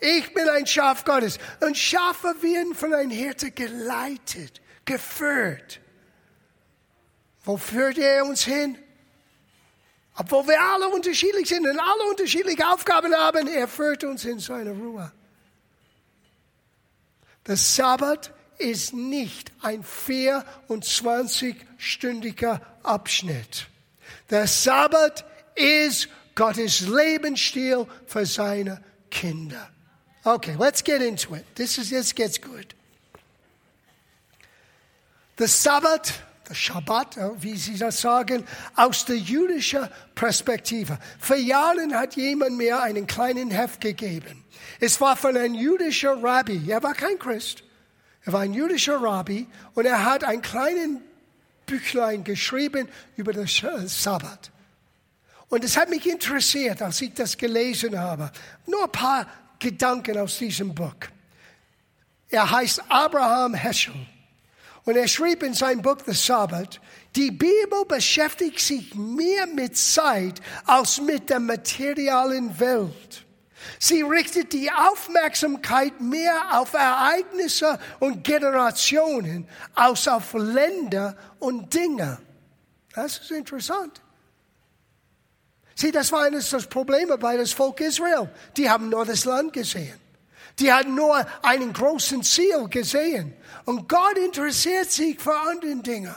Ich 0.00 0.32
bin 0.32 0.48
ein 0.48 0.66
Schaf 0.66 1.04
Gottes. 1.04 1.38
Und 1.60 1.76
Schafe 1.76 2.34
werden 2.40 2.74
von 2.74 2.94
einem 2.94 3.10
Hirte 3.10 3.50
geleitet, 3.50 4.60
geführt. 4.84 5.80
Wo 7.42 7.56
führt 7.56 7.98
er 7.98 8.24
uns 8.24 8.44
hin? 8.44 8.78
Obwohl 10.20 10.48
wir 10.48 10.60
alle 10.60 10.88
unterschiedlich 10.88 11.48
sind 11.48 11.64
und 11.64 11.78
alle 11.78 12.10
unterschiedliche 12.10 12.68
Aufgaben 12.68 13.14
haben, 13.14 13.46
er 13.46 13.68
führt 13.68 14.02
uns 14.02 14.24
in 14.24 14.40
seine 14.40 14.72
Ruhe. 14.72 15.12
Der 17.46 17.56
Sabbat 17.56 18.32
ist 18.58 18.92
nicht 18.92 19.52
ein 19.62 19.84
24-stündiger 19.84 22.60
Abschnitt. 22.82 23.68
Der 24.28 24.48
Sabbat 24.48 25.24
ist 25.54 26.08
Gottes 26.34 26.80
Lebensstil 26.80 27.86
für 28.06 28.26
seine 28.26 28.82
Kinder. 29.10 29.70
Okay, 30.24 30.56
let's 30.58 30.82
get 30.82 31.00
into 31.00 31.36
it. 31.36 31.44
This 31.54 31.78
is, 31.78 31.90
this 31.90 32.12
gets 32.12 32.40
good. 32.40 32.74
The 35.36 35.46
Sabbat 35.46 36.12
der 36.48 36.54
Schabbat, 36.54 37.18
wie 37.40 37.56
Sie 37.56 37.76
das 37.76 38.00
sagen, 38.00 38.44
aus 38.74 39.04
der 39.04 39.16
jüdischen 39.16 39.86
Perspektive. 40.14 40.98
Vor 41.18 41.36
Jahren 41.36 41.94
hat 41.94 42.16
jemand 42.16 42.56
mir 42.56 42.80
einen 42.82 43.06
kleinen 43.06 43.50
Heft 43.50 43.80
gegeben. 43.80 44.44
Es 44.80 45.00
war 45.00 45.16
von 45.16 45.36
einem 45.36 45.54
jüdischen 45.54 46.24
Rabbi. 46.24 46.62
Er 46.68 46.82
war 46.82 46.94
kein 46.94 47.18
Christ. 47.18 47.64
Er 48.24 48.32
war 48.32 48.40
ein 48.40 48.54
jüdischer 48.54 49.00
Rabbi 49.00 49.46
und 49.74 49.86
er 49.86 50.04
hat 50.04 50.24
einen 50.24 50.42
kleinen 50.42 51.02
Büchlein 51.66 52.24
geschrieben 52.24 52.88
über 53.16 53.32
den 53.32 53.46
Sabbat. 53.46 54.50
Und 55.48 55.64
es 55.64 55.76
hat 55.76 55.88
mich 55.88 56.06
interessiert, 56.06 56.82
als 56.82 57.00
ich 57.00 57.14
das 57.14 57.36
gelesen 57.36 57.98
habe. 57.98 58.30
Nur 58.66 58.84
ein 58.84 58.92
paar 58.92 59.26
Gedanken 59.58 60.18
aus 60.18 60.38
diesem 60.38 60.74
Buch. 60.74 60.94
Er 62.28 62.50
heißt 62.50 62.82
Abraham 62.88 63.54
Heschel. 63.54 63.94
Und 64.88 64.96
er 64.96 65.06
schrieb 65.06 65.42
in 65.42 65.52
seinem 65.52 65.82
Buch 65.82 65.98
The 66.06 66.14
Sabbath, 66.14 66.80
die 67.14 67.30
Bibel 67.30 67.84
beschäftigt 67.86 68.58
sich 68.58 68.94
mehr 68.94 69.46
mit 69.46 69.76
Zeit 69.76 70.40
als 70.64 70.98
mit 70.98 71.28
der 71.28 71.40
materialen 71.40 72.58
Welt. 72.58 73.26
Sie 73.78 74.00
richtet 74.00 74.54
die 74.54 74.70
Aufmerksamkeit 74.70 76.00
mehr 76.00 76.58
auf 76.58 76.72
Ereignisse 76.72 77.78
und 78.00 78.24
Generationen 78.24 79.46
als 79.74 80.08
auf 80.08 80.32
Länder 80.32 81.18
und 81.38 81.74
Dinge. 81.74 82.16
Das 82.94 83.18
ist 83.18 83.30
interessant. 83.30 84.00
Sieh, 85.74 85.92
das 85.92 86.10
war 86.12 86.22
eines 86.22 86.48
der 86.48 86.60
Probleme 86.60 87.18
bei 87.18 87.36
das 87.36 87.52
Volk 87.52 87.82
Israel. 87.82 88.30
Die 88.56 88.70
haben 88.70 88.88
nur 88.88 89.04
das 89.04 89.26
Land 89.26 89.52
gesehen. 89.52 90.07
Die 90.58 90.72
hatten 90.72 90.94
nur 90.94 91.24
einen 91.42 91.72
großen 91.72 92.22
Ziel 92.22 92.68
gesehen. 92.68 93.34
Und 93.64 93.88
Gott 93.88 94.18
interessiert 94.18 94.90
sich 94.90 95.20
für 95.20 95.36
andere 95.38 95.76
Dinge. 95.76 96.14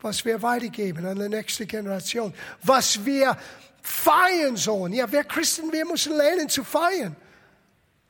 Was 0.00 0.24
wir 0.24 0.40
weitergeben 0.42 1.06
an 1.06 1.18
die 1.18 1.28
nächste 1.28 1.66
Generation. 1.66 2.34
Was 2.62 3.04
wir 3.04 3.36
feiern 3.82 4.56
sollen. 4.56 4.92
Ja, 4.92 5.10
wir 5.10 5.24
Christen, 5.24 5.72
wir 5.72 5.84
müssen 5.84 6.16
lernen 6.16 6.48
zu 6.48 6.62
feiern. 6.62 7.16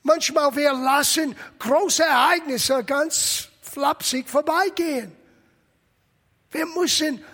Manchmal 0.02 0.54
wir 0.54 0.72
lassen 0.72 1.34
große 1.58 2.02
Ereignisse 2.02 2.84
ganz 2.84 3.48
flapsig 3.62 4.28
vorbeigehen. 4.28 5.12
Wir 6.50 6.66
müssen 6.66 7.24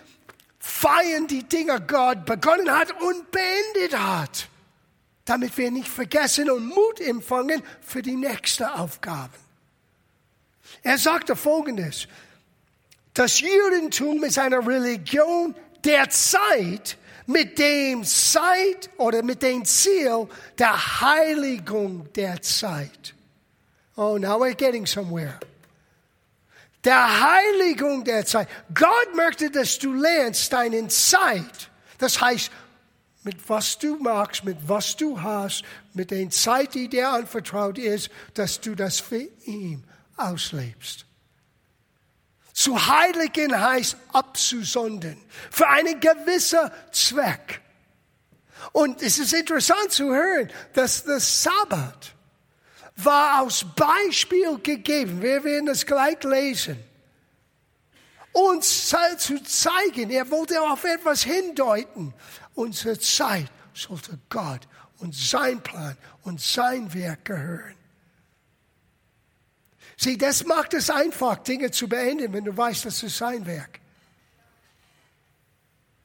feiern 0.58 1.26
die 1.26 1.42
Dinge 1.42 1.80
Gott 1.80 2.24
begonnen 2.24 2.70
hat 2.70 2.92
und 3.02 3.30
beendet 3.30 3.98
hat 3.98 4.48
damit 5.30 5.56
wir 5.56 5.70
nicht 5.70 5.88
vergessen 5.88 6.50
und 6.50 6.66
Mut 6.66 7.00
empfangen 7.00 7.62
für 7.80 8.02
die 8.02 8.16
nächste 8.16 8.74
Aufgabe. 8.74 9.32
Er 10.82 10.98
sagte 10.98 11.36
Folgendes, 11.36 12.08
das 13.14 13.38
Judentum 13.38 14.24
ist 14.24 14.38
eine 14.40 14.58
Religion 14.58 15.54
der 15.84 16.10
Zeit 16.10 16.96
mit 17.26 17.60
dem 17.60 18.02
Zeit 18.02 18.90
oder 18.96 19.22
mit 19.22 19.40
dem 19.42 19.64
Ziel 19.64 20.26
der 20.58 21.00
Heiligung 21.00 22.12
der 22.14 22.42
Zeit. 22.42 23.14
Oh, 23.96 24.18
now 24.18 24.36
we're 24.36 24.54
getting 24.54 24.84
somewhere. 24.84 25.38
Der 26.82 27.20
Heiligung 27.20 28.02
der 28.02 28.26
Zeit. 28.26 28.48
Gott 28.74 29.14
möchte, 29.14 29.48
dass 29.48 29.78
du 29.78 29.92
lernst 29.92 30.52
deine 30.52 30.88
Zeit. 30.88 31.70
Das 31.98 32.20
heißt, 32.20 32.50
mit 33.22 33.48
was 33.48 33.78
du 33.78 33.96
magst, 33.96 34.44
mit 34.44 34.56
was 34.66 34.96
du 34.96 35.20
hast, 35.20 35.64
mit 35.92 36.10
der 36.10 36.28
Zeit, 36.30 36.74
die 36.74 36.88
dir 36.88 37.10
anvertraut 37.10 37.78
ist, 37.78 38.10
dass 38.34 38.60
du 38.60 38.74
das 38.74 39.00
für 39.00 39.28
ihn 39.44 39.84
auslebst. 40.16 41.06
Zu 42.52 42.86
heiligen 42.86 43.58
heißt 43.58 43.96
abzusondern, 44.12 45.20
für 45.50 45.68
einen 45.68 46.00
gewissen 46.00 46.70
Zweck. 46.92 47.60
Und 48.72 49.02
es 49.02 49.18
ist 49.18 49.32
interessant 49.32 49.90
zu 49.90 50.14
hören, 50.14 50.50
dass 50.74 51.04
der 51.04 51.20
Sabbat 51.20 52.14
war 52.96 53.42
aus 53.42 53.64
Beispiel 53.74 54.58
gegeben. 54.58 55.22
Wir 55.22 55.42
werden 55.42 55.66
das 55.66 55.86
gleich 55.86 56.22
lesen. 56.22 56.78
Uns 58.32 58.94
zu 59.18 59.42
zeigen, 59.42 60.10
er 60.10 60.30
wollte 60.30 60.60
auf 60.60 60.84
etwas 60.84 61.24
hindeuten, 61.24 62.14
Unsere 62.54 62.98
Zeit 62.98 63.50
sollte 63.74 64.18
Gott 64.28 64.66
und 64.98 65.14
sein 65.14 65.62
Plan 65.62 65.96
und 66.22 66.40
sein 66.40 66.92
Werk 66.92 67.24
gehören. 67.24 67.74
Sieh, 69.96 70.16
das 70.16 70.44
macht 70.44 70.74
es 70.74 70.88
einfach, 70.88 71.36
Dinge 71.38 71.70
zu 71.70 71.88
beenden, 71.88 72.32
wenn 72.32 72.44
du 72.44 72.56
weißt, 72.56 72.86
das 72.86 73.02
ist 73.02 73.18
sein 73.18 73.44
Werk. 73.46 73.80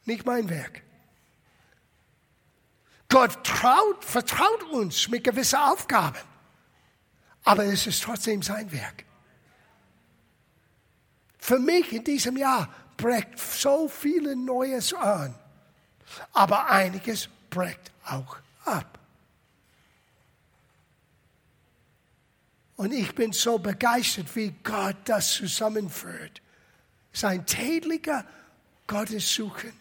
Nicht 0.05 0.25
mein 0.25 0.49
Werk. 0.49 0.81
Gott 3.09 3.43
traut, 3.43 4.03
vertraut 4.03 4.63
uns 4.71 5.07
mit 5.07 5.23
gewissen 5.23 5.59
Aufgaben, 5.59 6.19
aber 7.43 7.65
es 7.65 7.87
ist 7.87 8.03
trotzdem 8.03 8.41
sein 8.41 8.71
Werk. 8.71 9.05
Für 11.37 11.59
mich 11.59 11.93
in 11.93 12.03
diesem 12.03 12.37
Jahr 12.37 12.73
bricht 12.97 13.37
so 13.37 13.87
viele 13.87 14.35
Neues 14.35 14.93
an 14.93 15.35
aber 16.33 16.69
einiges 16.69 17.29
bricht 17.49 17.91
auch 18.05 18.37
ab. 18.65 18.99
Und 22.77 22.91
ich 22.91 23.15
bin 23.15 23.31
so 23.31 23.57
begeistert, 23.57 24.35
wie 24.35 24.53
Gott 24.63 24.97
das 25.05 25.31
zusammenführt. 25.31 26.41
Sein 27.13 27.45
täglicher 27.45 28.25
Gottessuchen, 28.87 29.71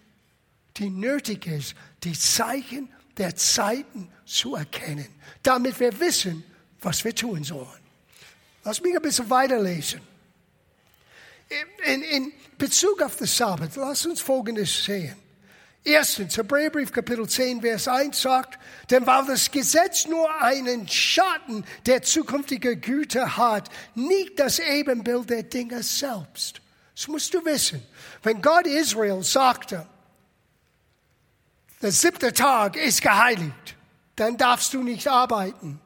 die 0.76 0.90
nötig 0.90 1.46
ist, 1.46 1.74
die 2.04 2.16
Zeichen 2.18 2.88
der 3.16 3.34
Zeiten 3.34 4.10
zu 4.24 4.54
erkennen, 4.54 5.08
damit 5.42 5.78
wir 5.80 5.98
wissen, 5.98 6.44
was 6.80 7.04
wir 7.04 7.14
tun 7.14 7.42
sollen. 7.42 7.68
Lass 8.64 8.80
mich 8.80 8.94
ein 8.94 9.02
bisschen 9.02 9.28
weiterlesen. 9.28 10.00
In, 11.84 12.02
in 12.02 12.32
Bezug 12.56 13.02
auf 13.02 13.16
den 13.16 13.26
Sabbat, 13.26 13.76
lass 13.76 14.06
uns 14.06 14.20
Folgendes 14.20 14.84
sehen. 14.84 15.16
Erstens, 15.86 16.38
Hebräerbrief 16.38 16.92
Kapitel 16.92 17.28
10, 17.28 17.60
Vers 17.60 17.88
1 17.88 18.22
sagt, 18.22 18.58
denn 18.90 19.06
weil 19.06 19.26
das 19.26 19.50
Gesetz 19.50 20.06
nur 20.06 20.40
einen 20.40 20.88
Schatten 20.88 21.62
der 21.84 22.02
zukünftigen 22.02 22.80
Güter 22.80 23.36
hat, 23.36 23.68
nicht 23.94 24.38
das 24.40 24.58
Ebenbild 24.60 25.28
der 25.28 25.42
Dinge 25.42 25.82
selbst. 25.82 26.62
Das 26.96 27.06
musst 27.06 27.34
du 27.34 27.44
wissen. 27.44 27.82
Wenn 28.22 28.40
Gott 28.40 28.66
Israel 28.66 29.22
sagte, 29.22 29.86
der 31.82 31.92
siebte 31.92 32.32
Tag 32.32 32.76
ist 32.76 33.02
geheiligt, 33.02 33.76
dann 34.16 34.38
darfst 34.38 34.72
du 34.72 34.82
nicht 34.82 35.06
arbeiten. 35.06 35.80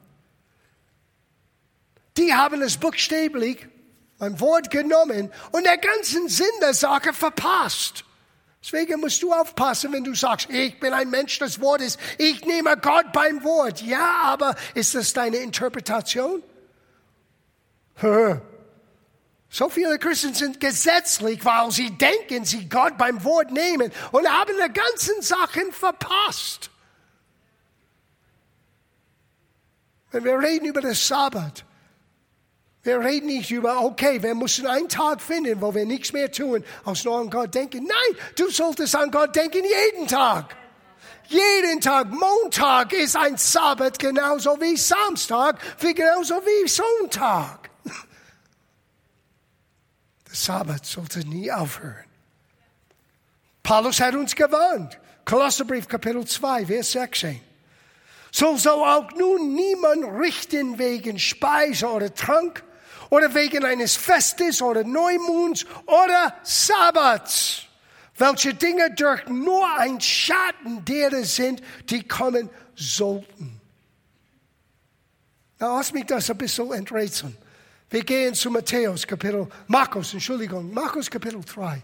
Die 2.16 2.32
haben 2.32 2.62
es 2.62 2.76
buchstäblich, 2.76 3.66
ein 4.20 4.38
Wort 4.38 4.70
genommen 4.70 5.32
und 5.50 5.64
der 5.64 5.78
ganzen 5.78 6.28
Sinn 6.28 6.46
der 6.60 6.74
Sache 6.74 7.12
verpasst. 7.12 8.04
Deswegen 8.70 9.00
musst 9.00 9.22
du 9.22 9.32
aufpassen, 9.32 9.94
wenn 9.94 10.04
du 10.04 10.14
sagst, 10.14 10.50
ich 10.50 10.78
bin 10.78 10.92
ein 10.92 11.08
Mensch 11.08 11.38
des 11.38 11.58
Wortes, 11.58 11.96
ich 12.18 12.44
nehme 12.44 12.76
Gott 12.76 13.14
beim 13.14 13.42
Wort. 13.42 13.80
Ja, 13.80 14.24
aber 14.24 14.54
ist 14.74 14.94
das 14.94 15.14
deine 15.14 15.38
Interpretation? 15.38 16.42
So 19.48 19.70
viele 19.70 19.98
Christen 19.98 20.34
sind 20.34 20.60
gesetzlich, 20.60 21.42
weil 21.46 21.70
sie 21.70 21.96
denken, 21.96 22.44
sie 22.44 22.68
Gott 22.68 22.98
beim 22.98 23.24
Wort 23.24 23.52
nehmen 23.52 23.90
und 24.12 24.28
haben 24.28 24.52
die 24.54 24.72
ganzen 24.74 25.22
Sachen 25.22 25.72
verpasst. 25.72 26.68
Wenn 30.10 30.24
wir 30.24 30.38
reden 30.38 30.66
über 30.66 30.82
das 30.82 31.08
Sabbat, 31.08 31.64
wir 32.82 33.00
reden 33.00 33.26
nicht 33.26 33.50
über, 33.50 33.82
okay, 33.82 34.22
wir 34.22 34.34
müssen 34.34 34.66
einen 34.66 34.88
Tag 34.88 35.20
finden, 35.20 35.60
wo 35.60 35.74
wir 35.74 35.84
nichts 35.84 36.12
mehr 36.12 36.30
tun, 36.30 36.64
als 36.84 37.04
nur 37.04 37.18
an 37.18 37.28
Gott 37.28 37.54
denken. 37.54 37.84
Nein, 37.84 38.22
du 38.36 38.50
solltest 38.50 38.94
an 38.94 39.10
Gott 39.10 39.34
denken 39.34 39.62
jeden 39.64 40.06
Tag. 40.06 40.56
Jeden 41.26 41.80
Tag. 41.80 42.08
Montag 42.10 42.92
ist 42.94 43.16
ein 43.16 43.36
Sabbat 43.36 43.98
genauso 43.98 44.58
wie 44.60 44.76
Samstag, 44.76 45.58
wie 45.80 45.92
genauso 45.92 46.36
wie 46.36 46.68
Sonntag. 46.68 47.68
Der 50.26 50.34
Sabbat 50.34 50.86
sollte 50.86 51.20
nie 51.20 51.52
aufhören. 51.52 52.04
Paulus 53.62 54.00
hat 54.00 54.14
uns 54.14 54.34
gewarnt. 54.34 54.98
Kolosserbrief 55.26 55.86
Kapitel 55.88 56.26
2, 56.26 56.64
Vers 56.66 56.92
16. 56.92 57.38
So 58.30 58.56
soll 58.56 58.82
auch 58.82 59.12
nun 59.12 59.54
niemand 59.54 60.04
richten 60.22 60.78
wegen 60.78 61.18
Speise 61.18 61.88
oder 61.88 62.14
Trank 62.14 62.64
oder 63.10 63.34
wegen 63.34 63.64
eines 63.64 63.96
Festes 63.96 64.60
oder 64.62 64.84
Neumonds 64.84 65.64
oder 65.86 66.34
Sabbats, 66.42 67.62
welche 68.16 68.54
Dinge 68.54 68.90
durch 68.94 69.26
nur 69.28 69.66
ein 69.78 70.00
Schatten 70.00 70.84
derer 70.84 71.24
sind, 71.24 71.62
die 71.88 72.06
kommen 72.06 72.50
sollten. 72.74 73.60
Na, 75.58 75.76
lass 75.76 75.92
mich 75.92 76.06
das 76.06 76.30
ein 76.30 76.38
bisschen 76.38 76.72
enträtseln. 76.72 77.36
Wir 77.90 78.04
gehen 78.04 78.34
zu 78.34 78.50
Matthäus 78.50 79.06
Kapitel, 79.06 79.48
Markus, 79.66 80.12
Entschuldigung, 80.12 80.72
Markus 80.72 81.10
Kapitel 81.10 81.40
3. 81.40 81.82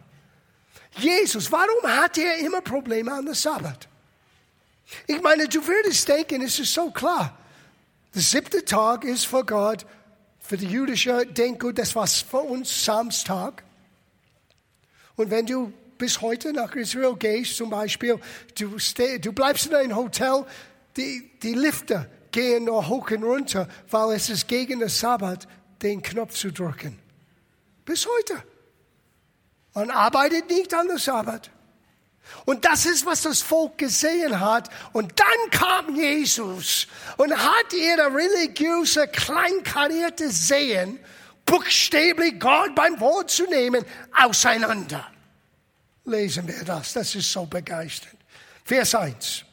Jesus, 0.98 1.50
warum 1.50 1.82
hat 1.84 2.18
er 2.18 2.38
immer 2.38 2.60
Probleme 2.60 3.12
an 3.12 3.24
der 3.24 3.34
Sabbat? 3.34 3.88
Ich 5.06 5.20
meine, 5.22 5.48
du 5.48 5.66
würdest 5.66 6.06
denken, 6.06 6.42
es 6.42 6.58
ist 6.58 6.74
so 6.74 6.90
klar. 6.90 7.37
Der 8.14 8.22
siebte 8.22 8.64
Tag 8.64 9.04
ist 9.04 9.26
vor 9.26 9.44
Gott 9.44 9.84
für 10.44 10.59
die 10.59 10.66
jüdische 10.66 11.26
Denke, 11.26 11.72
das 11.72 11.96
war 11.96 12.07
für 12.07 12.38
uns 12.38 12.85
Samstag. 12.85 13.64
Und 15.16 15.30
wenn 15.30 15.46
du 15.46 15.72
bis 15.96 16.20
heute 16.20 16.52
nach 16.52 16.74
Israel 16.74 17.16
gehst, 17.16 17.57
zum 17.57 17.70
Beispiel, 17.70 18.20
du, 18.59 18.78
steh, 18.78 19.18
du 19.18 19.33
bleibst 19.33 19.66
in 19.66 19.74
einem 19.74 19.96
Hotel, 19.96 20.44
die, 20.98 21.30
die 21.42 21.54
Lifte 21.54 22.11
gehen 22.30 22.64
nur 22.64 22.87
hoch 22.88 23.11
und 23.11 23.24
runter, 23.24 23.68
weil 23.90 24.16
es 24.16 24.28
ist 24.28 24.46
gegen 24.46 24.80
den 24.80 24.88
Sabbat, 24.90 25.48
den 25.80 26.02
Knopf 26.02 26.35
zu 26.35 26.52
drücken. 26.52 26.98
Bis 27.87 28.07
heute. 28.07 28.42
Man 29.72 29.90
arbeitet 29.90 30.50
nicht 30.50 30.74
an 30.74 30.88
der 30.88 30.98
Sabbat. 30.98 31.50
Und 32.44 32.64
das 32.64 32.84
ist, 32.87 33.06
was 33.06 33.22
das 33.22 33.40
Volk 33.40 33.78
gesehen 33.78 34.38
hat. 34.40 34.68
Und 34.92 35.18
dann 35.18 35.50
kam 35.50 35.96
Jesus 35.96 36.87
und 37.16 37.34
hat 37.37 37.72
ihre 37.72 38.14
religiöse, 38.14 39.08
kleinkarierte 39.08 40.30
Sehen, 40.30 41.00
buchstäblich 41.46 42.38
Gott 42.38 42.74
beim 42.74 43.00
Wort 43.00 43.30
zu 43.30 43.44
nehmen, 43.44 43.84
auseinander. 44.12 45.06
Lesen 46.04 46.46
wir 46.46 46.64
das, 46.64 46.92
das 46.92 47.14
ist 47.14 47.32
so 47.32 47.46
begeisternd. 47.46 48.18
Vers 48.64 48.94
1. 48.94 49.44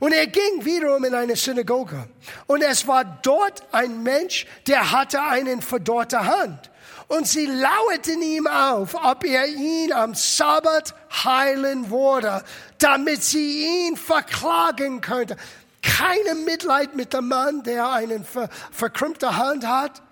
Und 0.00 0.12
er 0.12 0.26
ging 0.26 0.64
wiederum 0.64 1.04
in 1.04 1.14
eine 1.14 1.34
Synagoge. 1.34 2.08
Und 2.46 2.62
es 2.62 2.86
war 2.86 3.04
dort 3.04 3.62
ein 3.72 4.02
Mensch, 4.02 4.46
der 4.66 4.90
hatte 4.90 5.22
einen 5.22 5.62
verdorrte 5.62 6.24
Hand. 6.24 6.70
Und 7.08 7.26
sie 7.26 7.46
lauerten 7.46 8.20
ihm 8.20 8.46
auf, 8.46 8.94
ob 8.94 9.24
er 9.24 9.46
ihn 9.46 9.92
am 9.94 10.14
Sabbat 10.14 10.94
heilen 11.24 11.90
würde, 11.90 12.44
damit 12.76 13.22
sie 13.22 13.86
ihn 13.86 13.96
verklagen 13.96 15.00
könnte. 15.00 15.36
Keine 15.80 16.34
Mitleid 16.34 16.94
mit 16.94 17.14
dem 17.14 17.28
Mann, 17.28 17.62
der 17.62 17.90
eine 17.90 18.22
ver 18.22 18.50
verkrümmte 18.70 19.36
Hand 19.36 19.66
hat. 19.66 20.02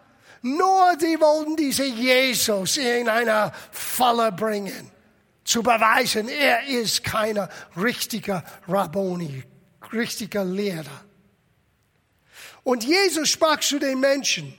Nur 0.40 0.94
sie 0.98 1.20
wollten 1.20 1.56
diese 1.56 1.84
Jesus 1.84 2.78
in 2.78 3.08
eine 3.10 3.52
Falle 3.70 4.32
bringen, 4.32 4.90
zu 5.44 5.62
beweisen, 5.62 6.28
er 6.28 6.66
ist 6.66 7.04
kein 7.04 7.46
richtiger 7.76 8.42
Rabboni, 8.66 9.44
richtiger 9.92 10.44
Lehrer. 10.44 11.04
Und 12.62 12.84
Jesus 12.84 13.28
sprach 13.28 13.60
zu 13.60 13.78
den 13.78 14.00
Menschen, 14.00 14.58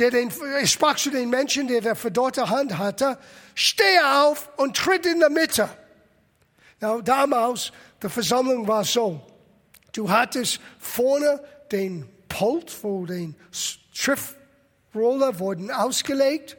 der 0.00 0.10
den, 0.10 0.32
ich 0.62 0.72
sprach 0.72 0.96
zu 0.96 1.10
den 1.10 1.30
Menschen, 1.30 1.68
der 1.68 1.80
der 1.80 1.94
verdorrte 1.94 2.48
Hand 2.48 2.78
hatte, 2.78 3.18
steh 3.54 4.00
auf 4.00 4.48
und 4.56 4.76
tritt 4.76 5.06
in 5.06 5.20
der 5.20 5.30
Mitte. 5.30 5.68
Now, 6.80 7.02
damals, 7.02 7.72
die 8.02 8.08
Versammlung 8.08 8.66
war 8.66 8.84
so, 8.84 9.20
du 9.92 10.10
hattest 10.10 10.60
vorne 10.78 11.42
den 11.70 12.08
Pult, 12.28 12.72
wo 12.82 13.04
den 13.04 13.36
Schriftroller 13.92 15.38
wurden 15.38 15.70
ausgelegt. 15.70 16.56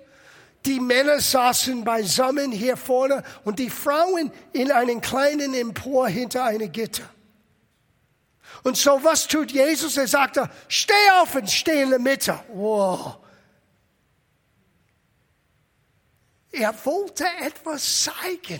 Die 0.65 0.79
Männer 0.79 1.19
saßen 1.19 1.83
beisammen 1.83 2.51
hier 2.51 2.77
vorne 2.77 3.23
und 3.43 3.57
die 3.57 3.71
Frauen 3.71 4.31
in 4.53 4.71
einen 4.71 5.01
kleinen 5.01 5.55
Empor 5.55 6.07
hinter 6.07 6.43
eine 6.43 6.69
Gitter. 6.69 7.09
Und 8.61 8.77
so 8.77 9.03
was 9.03 9.27
tut 9.27 9.51
Jesus? 9.51 9.97
Er 9.97 10.07
sagte, 10.07 10.47
steh 10.67 10.93
auf 11.19 11.33
und 11.33 11.49
steh 11.49 11.81
in 11.81 11.89
der 11.89 11.97
Mitte. 11.97 12.39
Wow. 12.53 13.17
Er 16.51 16.73
wollte 16.85 17.25
etwas 17.39 18.03
zeigen. 18.03 18.59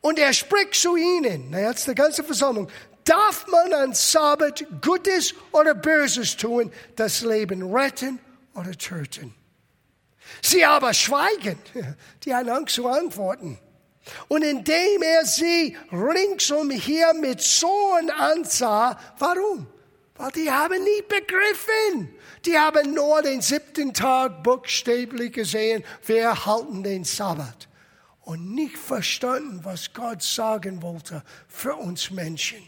Und 0.00 0.18
er 0.18 0.32
spricht 0.32 0.74
zu 0.74 0.96
ihnen, 0.96 1.52
jetzt 1.52 1.86
die 1.86 1.94
ganze 1.94 2.24
Versammlung, 2.24 2.70
darf 3.04 3.46
man 3.48 3.72
an 3.74 3.92
Sabbat 3.92 4.64
Gutes 4.80 5.34
oder 5.52 5.74
Böses 5.74 6.36
tun, 6.36 6.72
das 6.96 7.20
Leben 7.22 7.74
retten 7.74 8.18
oder 8.54 8.72
töten? 8.72 9.34
Sie 10.42 10.64
aber 10.64 10.94
schweigen, 10.94 11.58
die 12.24 12.34
haben 12.34 12.48
Angst 12.48 12.76
zu 12.76 12.86
antworten. 12.86 13.58
Und 14.28 14.42
indem 14.42 15.02
er 15.02 15.26
sie 15.26 15.76
ringsumher 15.92 17.14
mit 17.14 17.40
Zorn 17.42 18.10
ansah, 18.10 18.98
warum? 19.18 19.66
Weil 20.20 20.32
die 20.32 20.50
haben 20.50 20.84
nie 20.84 21.02
begriffen. 21.08 22.14
Die 22.44 22.58
haben 22.58 22.92
nur 22.92 23.22
den 23.22 23.40
siebten 23.40 23.94
Tag 23.94 24.42
buchstäblich 24.42 25.32
gesehen, 25.32 25.82
wir 26.04 26.44
halten 26.44 26.82
den 26.82 27.04
Sabbat. 27.04 27.68
Und 28.20 28.54
nicht 28.54 28.76
verstanden, 28.76 29.60
was 29.62 29.94
Gott 29.94 30.22
sagen 30.22 30.82
wollte 30.82 31.24
für 31.48 31.74
uns 31.74 32.10
Menschen. 32.10 32.58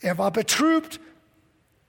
Er 0.00 0.18
war 0.18 0.32
betrübt, 0.32 1.00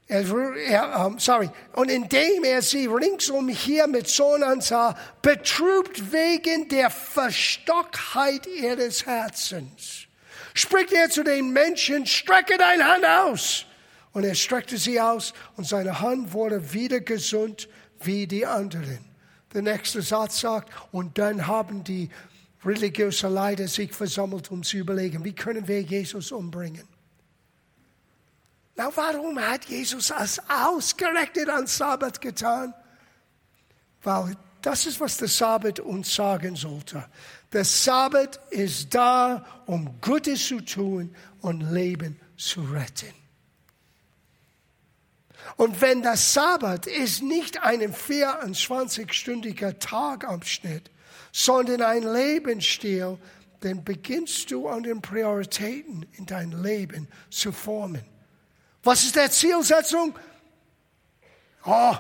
er, 0.08 0.24
er, 0.56 1.06
um, 1.06 1.20
sorry. 1.20 1.50
Und 1.74 1.92
indem 1.92 2.46
er 2.46 2.62
sie 2.62 2.86
ringsum 2.86 3.50
hier 3.50 3.88
mit 3.88 4.08
Sohn 4.08 4.42
ansah, 4.42 4.98
betrübt 5.22 6.14
wegen 6.14 6.70
der 6.70 6.90
Verstocktheit 6.90 8.48
ihres 8.48 9.06
Herzens, 9.06 10.08
spricht 10.54 10.92
er 10.94 11.10
zu 11.10 11.24
den 11.24 11.52
Menschen, 11.52 12.06
strecke 12.06 12.58
deine 12.58 12.86
Hand 12.86 13.06
aus. 13.06 13.66
Und 14.12 14.24
er 14.24 14.36
streckte 14.36 14.78
sie 14.78 15.00
aus 15.00 15.34
und 15.56 15.68
seine 15.68 16.00
Hand 16.00 16.34
wurde 16.34 16.74
wieder 16.74 17.00
gesund 17.00 17.70
wie 18.02 18.28
die 18.28 18.46
anderen. 18.46 19.06
Der 19.54 19.62
nächste 19.62 20.02
Satz 20.02 20.40
sagt, 20.42 20.72
und 20.92 21.18
dann 21.18 21.48
haben 21.48 21.84
die 21.84 22.10
religiösen 22.64 23.34
Leiter 23.34 23.68
sich 23.68 23.94
versammelt, 23.94 24.52
um 24.52 24.64
zu 24.64 24.78
überlegen, 24.78 25.24
wie 25.24 25.34
können 25.34 25.68
wir 25.68 25.82
Jesus 25.82 26.32
umbringen. 26.32 26.88
Na, 28.76 28.90
warum 28.96 29.40
hat 29.40 29.66
Jesus 29.66 30.08
das 30.08 30.42
ausgerechnet 30.50 31.50
an 31.50 31.68
Sabbat 31.68 32.22
getan? 32.22 32.74
Weil 34.04 34.38
das 34.62 34.86
ist, 34.86 35.00
was 35.00 35.18
der 35.18 35.28
Sabbat 35.28 35.80
uns 35.80 36.14
sagen 36.14 36.56
sollte. 36.56 37.06
Der 37.52 37.66
Sabbat 37.66 38.40
ist 38.52 38.94
da, 38.94 39.46
um 39.66 40.00
Gutes 40.02 40.48
zu 40.48 40.62
tun 40.62 41.16
und 41.42 41.62
Leben 41.62 42.20
zu 42.38 42.62
retten. 42.62 43.14
Und 45.58 45.82
wenn 45.82 46.04
der 46.04 46.16
Sabbat 46.16 46.86
ist 46.86 47.24
nicht 47.24 47.62
ein 47.64 47.82
24-stündiger 47.94 49.80
Tagabschnitt, 49.80 50.92
sondern 51.32 51.82
ein 51.82 52.04
Lebensstil, 52.04 53.18
dann 53.62 53.84
beginnst 53.84 54.52
du 54.52 54.68
an 54.68 54.84
den 54.84 55.02
Prioritäten 55.02 56.06
in 56.14 56.26
dein 56.26 56.52
Leben 56.64 57.08
zu 57.30 57.52
formen. 57.52 58.04
Was 58.84 59.04
ist 59.04 59.16
der 59.16 59.30
Zielsetzung? 59.30 60.18
Oh, 61.66 61.96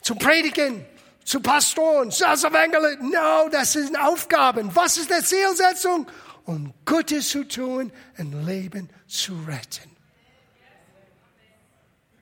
zu 0.00 0.14
predigen, 0.14 0.86
zu 1.24 1.40
Pastoren, 1.40 2.08
als 2.08 2.44
Evangelisten. 2.44 3.10
No, 3.10 3.48
das 3.50 3.72
sind 3.72 3.96
Aufgaben. 3.96 4.74
Was 4.74 4.96
ist 4.96 5.10
der 5.10 5.24
Zielsetzung? 5.24 6.06
Um 6.44 6.72
Gutes 6.84 7.28
zu 7.28 7.44
tun 7.44 7.92
und 8.18 8.46
Leben 8.46 8.90
zu 9.06 9.34
retten. 9.46 9.96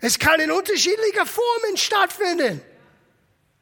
Es 0.01 0.19
kann 0.19 0.41
in 0.41 0.51
unterschiedlichen 0.51 1.27
Formen 1.27 1.77
stattfinden. 1.77 2.61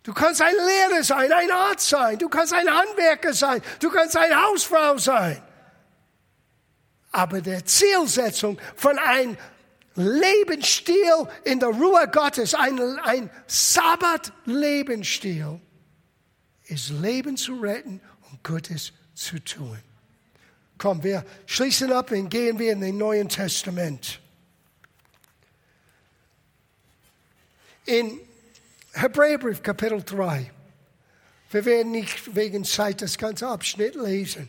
Du 0.03 0.13
kannst 0.13 0.41
ein 0.41 0.55
Lehrer 0.55 1.03
sein, 1.03 1.33
ein 1.33 1.51
Arzt 1.51 1.89
sein, 1.89 2.19
du 2.19 2.29
kannst 2.29 2.53
ein 2.53 2.73
Handwerker 2.73 3.33
sein, 3.33 3.61
du 3.81 3.91
kannst 3.91 4.17
eine 4.17 4.41
Hausfrau 4.41 4.99
sein. 4.99 5.43
Aber 7.11 7.41
der 7.41 7.65
Zielsetzung 7.65 8.59
von 8.77 8.99
einem 8.99 9.37
Lebensstil 9.97 11.27
in 11.45 11.59
der 11.59 11.71
Ruhe 11.71 12.09
Gottes, 12.13 12.55
ein, 12.55 12.79
ein 13.01 13.31
Sabbat-Lebensstil, 13.47 15.61
ist 16.65 16.91
Leben 16.91 17.37
zu 17.37 17.59
retten 17.61 18.01
und 18.31 18.45
Gutes 18.45 18.93
zu 19.15 19.43
tun. 19.43 19.79
Komm, 20.79 21.03
wir 21.03 21.25
schließen 21.47 21.91
ab 21.93 22.11
und 22.11 22.29
gehen 22.29 22.59
wir 22.59 22.73
in 22.73 22.83
den 22.83 22.99
Neuen 22.99 23.29
Testament. 23.29 24.21
In 27.87 28.21
Hebräerbrief 28.93 29.63
Kapitel 29.63 30.03
3. 30.03 30.51
Wir 31.51 31.65
werden 31.65 31.93
nicht 31.93 32.35
wegen 32.35 32.65
Zeit 32.65 33.01
das 33.01 33.17
ganze 33.17 33.49
Abschnitt 33.49 33.95
lesen. 33.95 34.49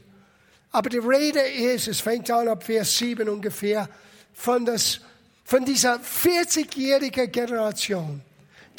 Aber 0.71 0.89
die 0.89 0.97
Rede 0.97 1.39
ist, 1.39 1.87
es 1.87 2.01
fängt 2.01 2.29
an 2.31 2.47
ab 2.47 2.63
Vers 2.63 2.97
7 2.97 3.29
ungefähr, 3.29 3.87
von 4.33 4.65
das 4.65 5.01
von 5.47 5.63
dieser 5.63 5.95
40-jährigen 6.01 7.31
Generation, 7.31 8.21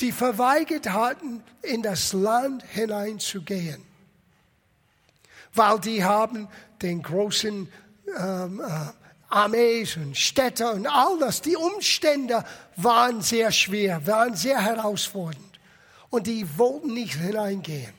die 0.01 0.13
verweigert 0.13 0.91
hatten, 0.91 1.43
in 1.63 1.81
das 1.83 2.13
Land 2.13 2.63
hineinzugehen. 2.63 3.83
Weil 5.55 5.81
die 5.81 6.05
haben 6.05 6.47
den 6.83 7.03
großen 7.03 7.73
ähm, 8.19 8.61
äh, 8.61 8.65
Armees 9.31 9.97
und 9.97 10.15
Städte 10.15 10.71
und 10.71 10.87
all 10.87 11.19
das, 11.19 11.41
die 11.41 11.57
Umstände 11.57 12.45
waren 12.77 13.23
sehr 13.23 13.51
schwer, 13.51 14.07
waren 14.07 14.37
sehr 14.37 14.61
herausfordernd. 14.61 15.59
Und 16.11 16.27
die 16.27 16.47
wollten 16.59 16.93
nicht 16.93 17.15
hineingehen. 17.15 17.95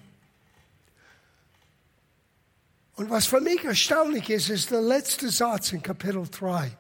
Und 2.98 3.10
was 3.10 3.26
für 3.26 3.42
mich 3.42 3.64
erstaunlich 3.64 4.30
ist, 4.30 4.50
ist 4.50 4.70
der 4.70 4.82
letzte 4.82 5.32
Satz 5.32 5.72
in 5.72 5.82
Kapitel 5.82 6.28
3. 6.30 6.78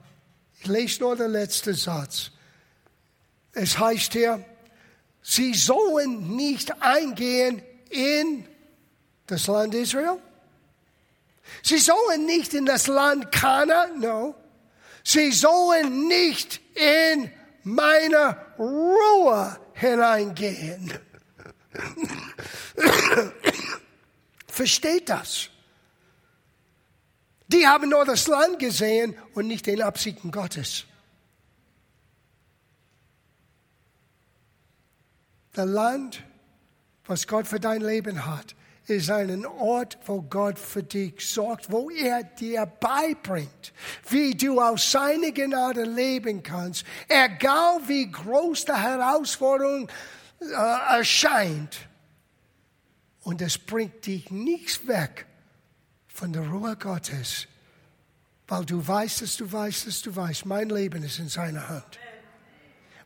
Ich 0.61 0.67
lese 0.67 1.01
nur 1.01 1.15
den 1.15 1.31
letzten 1.31 1.73
Satz. 1.73 2.31
Es 3.53 3.77
heißt 3.77 4.13
hier, 4.13 4.43
sie 5.21 5.53
sollen 5.53 6.35
nicht 6.35 6.81
eingehen 6.81 7.61
in 7.89 8.45
das 9.27 9.47
Land 9.47 9.73
Israel. 9.73 10.19
Sie 11.63 11.79
sollen 11.79 12.25
nicht 12.25 12.53
in 12.53 12.65
das 12.65 12.87
Land 12.87 13.31
Kana, 13.31 13.87
no. 13.87 14.35
Sie 15.03 15.31
sollen 15.31 16.07
nicht 16.07 16.61
in 16.75 17.31
meine 17.63 18.37
Ruhe 18.57 19.59
hineingehen. 19.73 20.93
Versteht 24.47 25.09
das? 25.09 25.49
Die 27.49 27.67
haben 27.67 27.89
nur 27.89 28.05
das 28.05 28.27
Land 28.27 28.59
gesehen 28.59 29.15
und 29.33 29.47
nicht 29.47 29.65
den 29.65 29.81
Absichten 29.81 30.31
Gottes. 30.31 30.85
Das 35.53 35.67
Land, 35.67 36.23
was 37.05 37.27
Gott 37.27 37.47
für 37.47 37.59
dein 37.59 37.81
Leben 37.81 38.25
hat, 38.25 38.55
ist 38.85 39.09
ein 39.09 39.45
Ort, 39.45 39.97
wo 40.05 40.21
Gott 40.21 40.57
für 40.57 40.83
dich 40.83 41.27
sorgt, 41.27 41.71
wo 41.71 41.89
er 41.89 42.23
dir 42.23 42.65
beibringt, 42.65 43.73
wie 44.09 44.35
du 44.35 44.61
aus 44.61 44.91
seiner 44.91 45.31
Gnade 45.31 45.83
leben 45.83 46.43
kannst, 46.43 46.85
egal 47.07 47.81
wie 47.87 48.09
groß 48.11 48.65
die 48.65 48.73
Herausforderung 48.73 49.89
äh, 50.39 50.97
erscheint. 50.97 51.77
Und 53.21 53.41
es 53.41 53.57
bringt 53.57 54.05
dich 54.05 54.31
nichts 54.31 54.87
weg 54.87 55.25
von 56.19 56.33
der 56.33 56.41
Ruhe 56.41 56.75
Gottes, 56.75 57.47
weil 58.49 58.65
du 58.65 58.85
weißt, 58.85 59.21
dass 59.21 59.37
du 59.37 59.49
weißt, 59.49 59.87
dass 59.87 60.01
du 60.01 60.13
weißt, 60.13 60.45
mein 60.45 60.67
Leben 60.67 61.01
ist 61.01 61.17
in 61.17 61.29
seiner 61.29 61.69
Hand. 61.69 61.97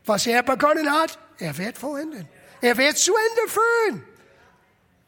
Was 0.04 0.26
er 0.26 0.42
begonnen 0.42 0.90
hat, 0.90 1.16
er 1.38 1.56
wird 1.56 1.78
vollenden. 1.78 2.28
Er 2.60 2.76
wird 2.76 2.98
zu 2.98 3.12
Ende 3.14 3.52
führen. 3.52 4.04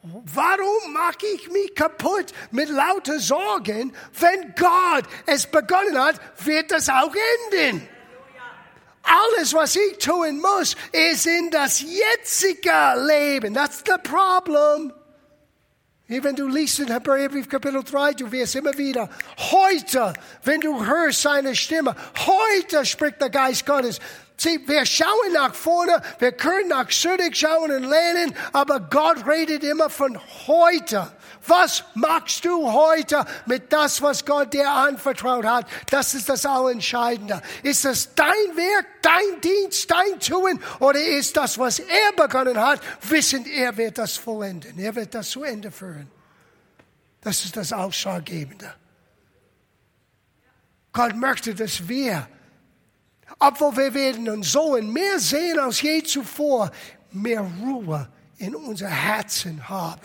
Warum 0.03 0.93
mache 0.93 1.27
ich 1.35 1.51
mich 1.51 1.75
kaputt 1.75 2.33
mit 2.53 2.69
lauter 2.69 3.19
Sorgen, 3.19 3.93
wenn 4.21 4.55
Gott 4.55 5.05
es 5.27 5.49
begonnen 5.49 5.99
hat, 5.99 6.21
wird 6.45 6.71
das 6.71 6.89
auch 6.89 7.13
enden? 7.51 7.89
Alles, 9.03 9.53
was 9.53 9.75
ich 9.75 9.99
tun 9.99 10.41
muss, 10.41 10.77
ist 10.93 11.27
in 11.27 11.51
das 11.51 11.81
jetzige 11.81 12.95
Leben. 13.09 13.53
That's 13.53 13.83
the 13.85 13.99
problem. 14.01 14.93
Wenn 16.09 16.37
du 16.37 16.47
liest 16.47 16.79
in 16.79 16.87
Hebräerbrief 16.87 17.49
Kapitel 17.49 17.83
3, 17.83 18.13
du 18.13 18.31
wirst 18.31 18.55
immer 18.55 18.79
wieder, 18.79 19.11
heute, 19.37 20.13
wenn 20.45 20.61
du 20.61 20.87
hörst 20.87 21.23
seine 21.23 21.57
Stimme, 21.57 21.97
heute 22.17 22.87
spricht 22.87 23.21
der 23.21 23.29
Geist 23.29 23.67
Gottes, 23.67 23.99
Sieh, 24.39 24.61
wir 24.67 24.85
schauen 24.85 25.33
nach 25.33 25.55
vorne, 25.55 26.03
wir 26.19 26.33
können 26.33 26.69
nach 26.69 26.91
schauen 26.91 27.71
und 27.71 27.85
lernen, 27.85 28.35
aber 28.53 28.81
Gott 28.81 29.27
redet 29.27 29.65
immer 29.65 29.89
von 29.89 30.19
heute. 30.47 31.11
Was 31.47 31.85
machst 31.95 32.45
du 32.45 32.73
heute 32.73 33.25
mit 33.47 33.73
das, 33.73 34.03
was 34.03 34.27
Gott 34.27 34.53
dir 34.53 34.69
anvertraut 34.69 35.47
hat? 35.47 35.67
Das 35.91 36.13
ist 36.13 36.29
das 36.29 36.45
Allentscheidende. 36.45 37.41
Ist 37.63 37.85
das 37.85 38.15
dein 38.15 38.29
Werk, 38.29 38.87
dein 39.01 39.41
Dienst, 39.41 39.91
dein 39.91 40.21
Tun 40.21 40.61
oder 40.81 41.01
ist 41.01 41.37
das, 41.37 41.59
was 41.59 41.79
er 41.79 42.13
begonnen 42.17 42.61
hat, 42.61 42.81
wissend, 43.03 43.47
er 43.47 43.77
wird 43.77 43.97
das 43.97 44.17
vollenden, 44.17 44.79
er 44.79 44.95
wird 44.95 45.15
das 45.15 45.31
zu 45.31 45.45
Ende 45.45 45.71
führen? 45.71 46.11
Das 47.23 47.45
ist 47.45 47.57
das 47.57 47.73
Ausschlaggebende. 47.73 48.75
Gott 50.93 51.15
möchte, 51.17 51.55
dass 51.55 51.89
wir 51.89 52.29
obwohl 53.39 53.77
wir 53.77 53.95
werden 53.95 54.29
und 54.29 54.45
sollen 54.45 54.93
mehr 54.93 55.19
sehen 55.19 55.59
als 55.59 55.81
je 55.83 56.03
zuvor, 56.03 56.71
mehr 57.11 57.47
Ruhe 57.63 58.09
in 58.39 58.55
unser 58.55 58.89
Herzen 58.89 59.69
haben. 59.69 60.01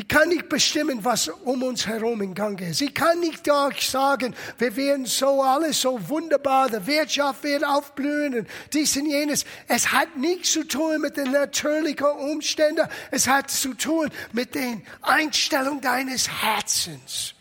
Ich 0.00 0.08
kann 0.08 0.30
nicht 0.30 0.48
bestimmen, 0.48 1.04
was 1.04 1.28
um 1.28 1.62
uns 1.62 1.86
herum 1.86 2.22
in 2.22 2.32
Gang 2.32 2.58
ist. 2.62 2.80
Ich 2.80 2.94
kann 2.94 3.20
nicht 3.20 3.44
sagen, 3.44 4.34
wir 4.56 4.74
werden 4.74 5.04
so 5.04 5.42
alles 5.42 5.82
so 5.82 6.08
wunderbar, 6.08 6.70
die 6.70 6.86
Wirtschaft 6.86 7.44
wird 7.44 7.66
aufblühen 7.66 8.34
und 8.34 8.48
dies 8.72 8.96
und 8.96 9.04
jenes. 9.04 9.44
Es 9.68 9.92
hat 9.92 10.16
nichts 10.16 10.52
zu 10.52 10.66
tun 10.66 11.02
mit 11.02 11.18
den 11.18 11.32
natürlichen 11.32 12.06
Umständen. 12.06 12.88
Es 13.10 13.28
hat 13.28 13.50
zu 13.50 13.74
tun 13.74 14.08
mit 14.32 14.54
den 14.54 14.82
Einstellungen 15.02 15.82
deines 15.82 16.30
Herzens. 16.42 17.34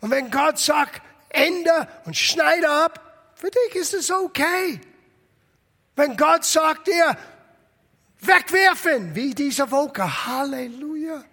Und 0.00 0.10
wenn 0.10 0.32
Gott 0.32 0.58
sagt, 0.58 1.00
Ende 1.34 1.88
und 2.04 2.16
schneide 2.16 2.68
ab. 2.68 3.32
Für 3.34 3.50
dich 3.50 3.74
ist 3.74 3.92
es 3.92 4.10
okay. 4.10 4.80
Wenn 5.96 6.16
Gott 6.16 6.44
sagt 6.44 6.86
dir, 6.86 7.16
wegwerfen, 8.20 9.14
wie 9.14 9.34
diese 9.34 9.70
Wolke. 9.70 10.26
Halleluja. 10.26 11.24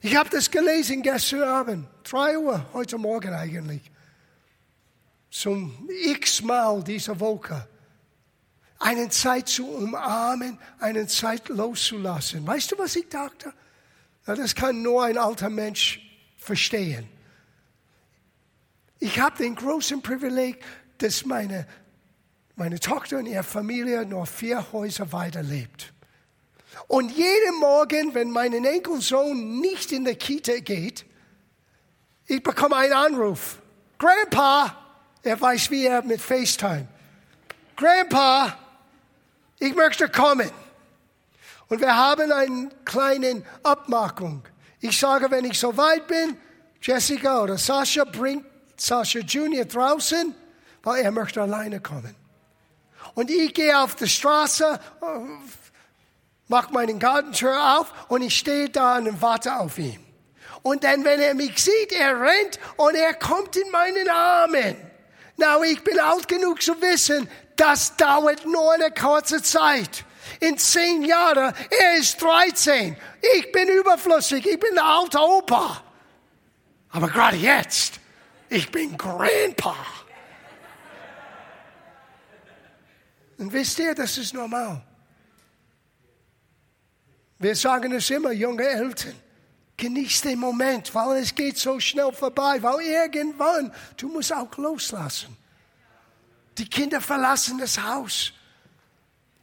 Ich 0.00 0.16
habe 0.16 0.30
das 0.30 0.50
gelesen 0.50 1.02
gestern 1.02 1.42
Abend, 1.42 1.88
drei 2.04 2.38
Uhr, 2.38 2.64
heute 2.72 2.98
Morgen 2.98 3.32
eigentlich. 3.32 3.82
Zum 5.30 5.88
x-mal 5.88 6.82
diese 6.82 7.18
Wolke. 7.20 7.66
Eine 8.78 9.08
Zeit 9.08 9.48
zu 9.48 9.66
umarmen, 9.66 10.58
eine 10.78 11.06
Zeit 11.08 11.48
loszulassen. 11.48 12.46
Weißt 12.46 12.72
du, 12.72 12.78
was 12.78 12.96
ich 12.96 13.08
dachte? 13.08 13.52
das 14.24 14.54
kann 14.54 14.82
nur 14.82 15.04
ein 15.04 15.16
alter 15.16 15.48
Mensch 15.48 16.00
verstehen. 16.36 17.08
Ich 19.00 19.20
habe 19.20 19.36
den 19.36 19.54
großen 19.54 20.02
Privileg, 20.02 20.62
dass 20.98 21.24
meine, 21.24 21.66
meine 22.56 22.80
Tochter 22.80 23.18
und 23.18 23.26
ihre 23.26 23.44
Familie 23.44 24.04
nur 24.04 24.26
vier 24.26 24.72
Häuser 24.72 25.12
weiterlebt. 25.12 25.92
Und 26.86 27.10
jeden 27.10 27.58
Morgen, 27.60 28.14
wenn 28.14 28.30
mein 28.30 28.52
Enkelsohn 28.52 29.60
nicht 29.60 29.92
in 29.92 30.04
der 30.04 30.16
Kita 30.16 30.58
geht, 30.58 31.06
ich 32.26 32.42
bekomme 32.42 32.76
einen 32.76 32.92
Anruf. 32.92 33.60
Grandpa, 33.98 34.76
er 35.22 35.40
weiß 35.40 35.70
wie 35.70 35.86
er 35.86 36.02
mit 36.02 36.20
FaceTime. 36.20 36.86
Grandpa, 37.76 38.56
ich 39.58 39.74
möchte 39.74 40.08
kommen. 40.08 40.50
Und 41.68 41.80
wir 41.80 41.94
haben 41.94 42.30
eine 42.32 42.70
kleine 42.84 43.42
Abmachung. 43.62 44.42
Ich 44.80 44.98
sage, 44.98 45.30
wenn 45.30 45.44
ich 45.44 45.58
so 45.58 45.76
weit 45.76 46.06
bin, 46.06 46.36
Jessica 46.80 47.42
oder 47.42 47.58
Sascha 47.58 48.04
bringt 48.04 48.44
Sascha 48.80 49.20
Junior 49.20 49.64
draußen, 49.64 50.34
weil 50.82 51.02
er 51.02 51.10
möchte 51.10 51.42
alleine 51.42 51.80
kommen. 51.80 52.14
Und 53.14 53.30
ich 53.30 53.52
gehe 53.54 53.78
auf 53.78 53.96
die 53.96 54.08
Straße, 54.08 54.78
mache 56.46 56.72
meine 56.72 56.96
Gartentür 56.98 57.78
auf 57.78 57.92
und 58.08 58.22
ich 58.22 58.38
stehe 58.38 58.70
da 58.70 58.98
und 58.98 59.20
warte 59.20 59.56
auf 59.56 59.78
ihn. 59.78 60.04
Und 60.62 60.84
dann, 60.84 61.04
wenn 61.04 61.20
er 61.20 61.34
mich 61.34 61.62
sieht, 61.62 61.92
er 61.92 62.20
rennt 62.20 62.58
und 62.76 62.94
er 62.94 63.14
kommt 63.14 63.56
in 63.56 63.70
meinen 63.70 64.08
Armen. 64.08 64.76
Na, 65.36 65.60
ich 65.62 65.82
bin 65.84 65.98
alt 66.00 66.26
genug 66.26 66.62
zu 66.62 66.80
wissen, 66.80 67.28
das 67.56 67.96
dauert 67.96 68.44
nur 68.44 68.72
eine 68.72 68.90
kurze 68.90 69.42
Zeit. 69.42 70.04
In 70.40 70.58
zehn 70.58 71.02
Jahren, 71.02 71.54
er 71.70 71.96
ist 71.96 72.20
13. 72.20 72.96
Ich 73.36 73.52
bin 73.52 73.68
überflüssig, 73.68 74.46
ich 74.46 74.60
bin 74.60 74.74
der 74.74 74.84
alte 74.84 75.18
Opa. 75.18 75.82
Aber 76.90 77.08
gerade 77.08 77.36
jetzt, 77.36 78.00
ich 78.48 78.70
bin 78.70 78.96
Grandpa. 78.96 79.76
Und 83.38 83.52
wisst 83.52 83.78
ihr, 83.78 83.94
das 83.94 84.18
ist 84.18 84.34
normal. 84.34 84.82
Wir 87.38 87.54
sagen 87.54 87.92
es 87.92 88.10
immer, 88.10 88.32
junge 88.32 88.66
Eltern, 88.66 89.14
genieß 89.76 90.22
den 90.22 90.40
Moment, 90.40 90.92
weil 90.94 91.22
es 91.22 91.34
geht 91.34 91.56
so 91.56 91.78
schnell 91.78 92.12
vorbei, 92.12 92.60
weil 92.62 92.80
irgendwann, 92.80 93.72
du 93.96 94.08
musst 94.08 94.32
auch 94.32 94.56
loslassen. 94.56 95.36
Die 96.58 96.68
Kinder 96.68 97.00
verlassen 97.00 97.58
das 97.58 97.80
Haus. 97.80 98.32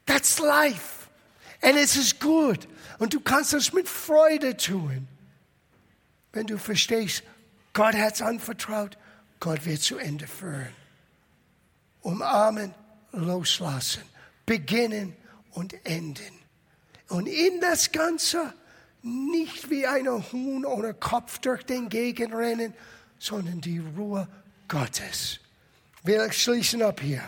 That's 0.06 0.40
life. 0.40 1.08
Und 1.62 1.78
es 1.78 1.96
ist 1.96 2.20
gut. 2.20 2.68
Und 3.00 3.14
du 3.14 3.22
kannst 3.22 3.54
es 3.54 3.72
mit 3.72 3.88
Freude 3.88 4.58
tun, 4.58 5.08
wenn 6.34 6.46
du 6.48 6.58
verstehst, 6.58 7.24
Gott 7.76 7.94
hat 7.94 8.16
es 8.16 8.22
anvertraut. 8.22 8.98
Gott 9.42 9.66
wird 9.66 9.82
zu 9.82 9.98
Ende 9.98 10.26
führen. 10.26 10.74
Umarmen, 12.02 12.74
loslassen, 13.12 14.02
beginnen 14.46 15.16
und 15.52 15.86
enden. 15.86 16.40
Und 17.10 17.28
in 17.28 17.60
das 17.60 17.92
Ganze 17.92 18.54
nicht 19.02 19.70
wie 19.70 19.86
ein 19.86 20.08
Huhn 20.08 20.66
ohne 20.66 20.94
Kopf 20.94 21.38
durch 21.40 21.64
den 21.64 21.90
Gegend 21.90 22.34
rennen, 22.34 22.74
sondern 23.20 23.60
die 23.60 23.80
Ruhe 23.80 24.28
Gottes. 24.70 25.42
Wir 26.04 26.32
schließen 26.32 26.82
ab 26.82 27.02
hier. 27.02 27.24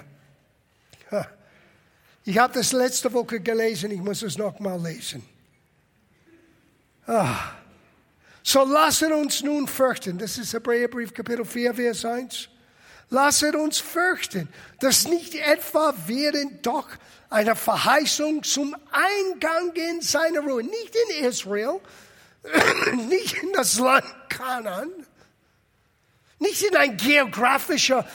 Ich 2.24 2.38
habe 2.38 2.54
das 2.54 2.72
letzte 2.72 3.12
Woche 3.12 3.42
gelesen, 3.42 3.92
ich 3.92 4.02
muss 4.02 4.22
es 4.22 4.38
nochmal 4.38 4.82
lesen. 4.82 5.24
Ah. 7.06 7.52
So 8.50 8.64
lassen 8.64 9.12
uns 9.12 9.44
nun 9.44 9.68
fürchten. 9.68 10.18
Das 10.18 10.38
ist 10.38 10.54
Hebräerbrief 10.54 11.14
Kapitel 11.14 11.44
4, 11.44 11.74
Vers 11.74 12.06
1. 12.06 12.48
Lasset 13.10 13.56
uns 13.56 13.78
fürchten, 13.78 14.48
dass 14.80 15.06
nicht 15.06 15.36
etwa 15.36 15.94
während 16.06 16.66
doch 16.66 16.88
einer 17.30 17.58
Verheißung 17.58 18.44
zum 18.44 18.74
Eingang 18.90 19.74
in 19.74 20.00
seine 20.00 20.40
Ruhe, 20.40 20.64
nicht 20.64 20.96
in 20.96 21.26
Israel, 21.26 21.82
nicht 23.10 23.34
in 23.44 23.52
das 23.52 23.80
Land 23.80 24.06
Kanan, 24.30 24.94
nicht 26.40 26.64
in 26.64 26.78
ein 26.78 26.96
geografischer 26.96 28.08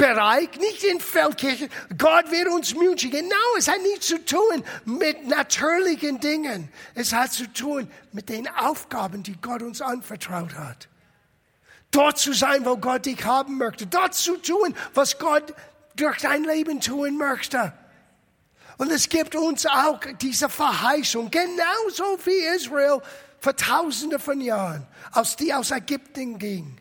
Bereich, 0.00 0.48
nicht 0.58 0.82
in 0.82 0.98
Feldkirchen. 0.98 1.68
Gott 1.98 2.30
wird 2.30 2.48
uns 2.48 2.74
mutigen. 2.74 3.28
Genau, 3.28 3.36
es 3.58 3.68
hat 3.68 3.82
nichts 3.82 4.06
zu 4.06 4.24
tun 4.24 4.64
mit 4.86 5.26
natürlichen 5.26 6.20
Dingen. 6.20 6.70
Es 6.94 7.12
hat 7.12 7.34
zu 7.34 7.46
tun 7.52 7.90
mit 8.10 8.30
den 8.30 8.48
Aufgaben, 8.48 9.22
die 9.22 9.36
Gott 9.42 9.60
uns 9.60 9.82
anvertraut 9.82 10.54
hat. 10.54 10.88
Dort 11.90 12.16
zu 12.16 12.32
sein, 12.32 12.64
wo 12.64 12.78
Gott 12.78 13.04
dich 13.04 13.22
haben 13.26 13.58
möchte. 13.58 13.86
Dort 13.86 14.14
zu 14.14 14.38
tun, 14.38 14.74
was 14.94 15.18
Gott 15.18 15.54
durch 15.96 16.16
dein 16.16 16.44
Leben 16.44 16.80
tun 16.80 17.18
möchte. 17.18 17.74
Und 18.78 18.90
es 18.90 19.06
gibt 19.06 19.36
uns 19.36 19.66
auch 19.66 20.00
diese 20.18 20.48
Verheißung, 20.48 21.30
genauso 21.30 22.18
wie 22.24 22.56
Israel 22.56 23.02
vor 23.38 23.54
tausende 23.54 24.18
von 24.18 24.40
Jahren, 24.40 24.86
als 25.12 25.36
die 25.36 25.52
aus 25.52 25.72
Ägypten 25.72 26.38
ging. 26.38 26.79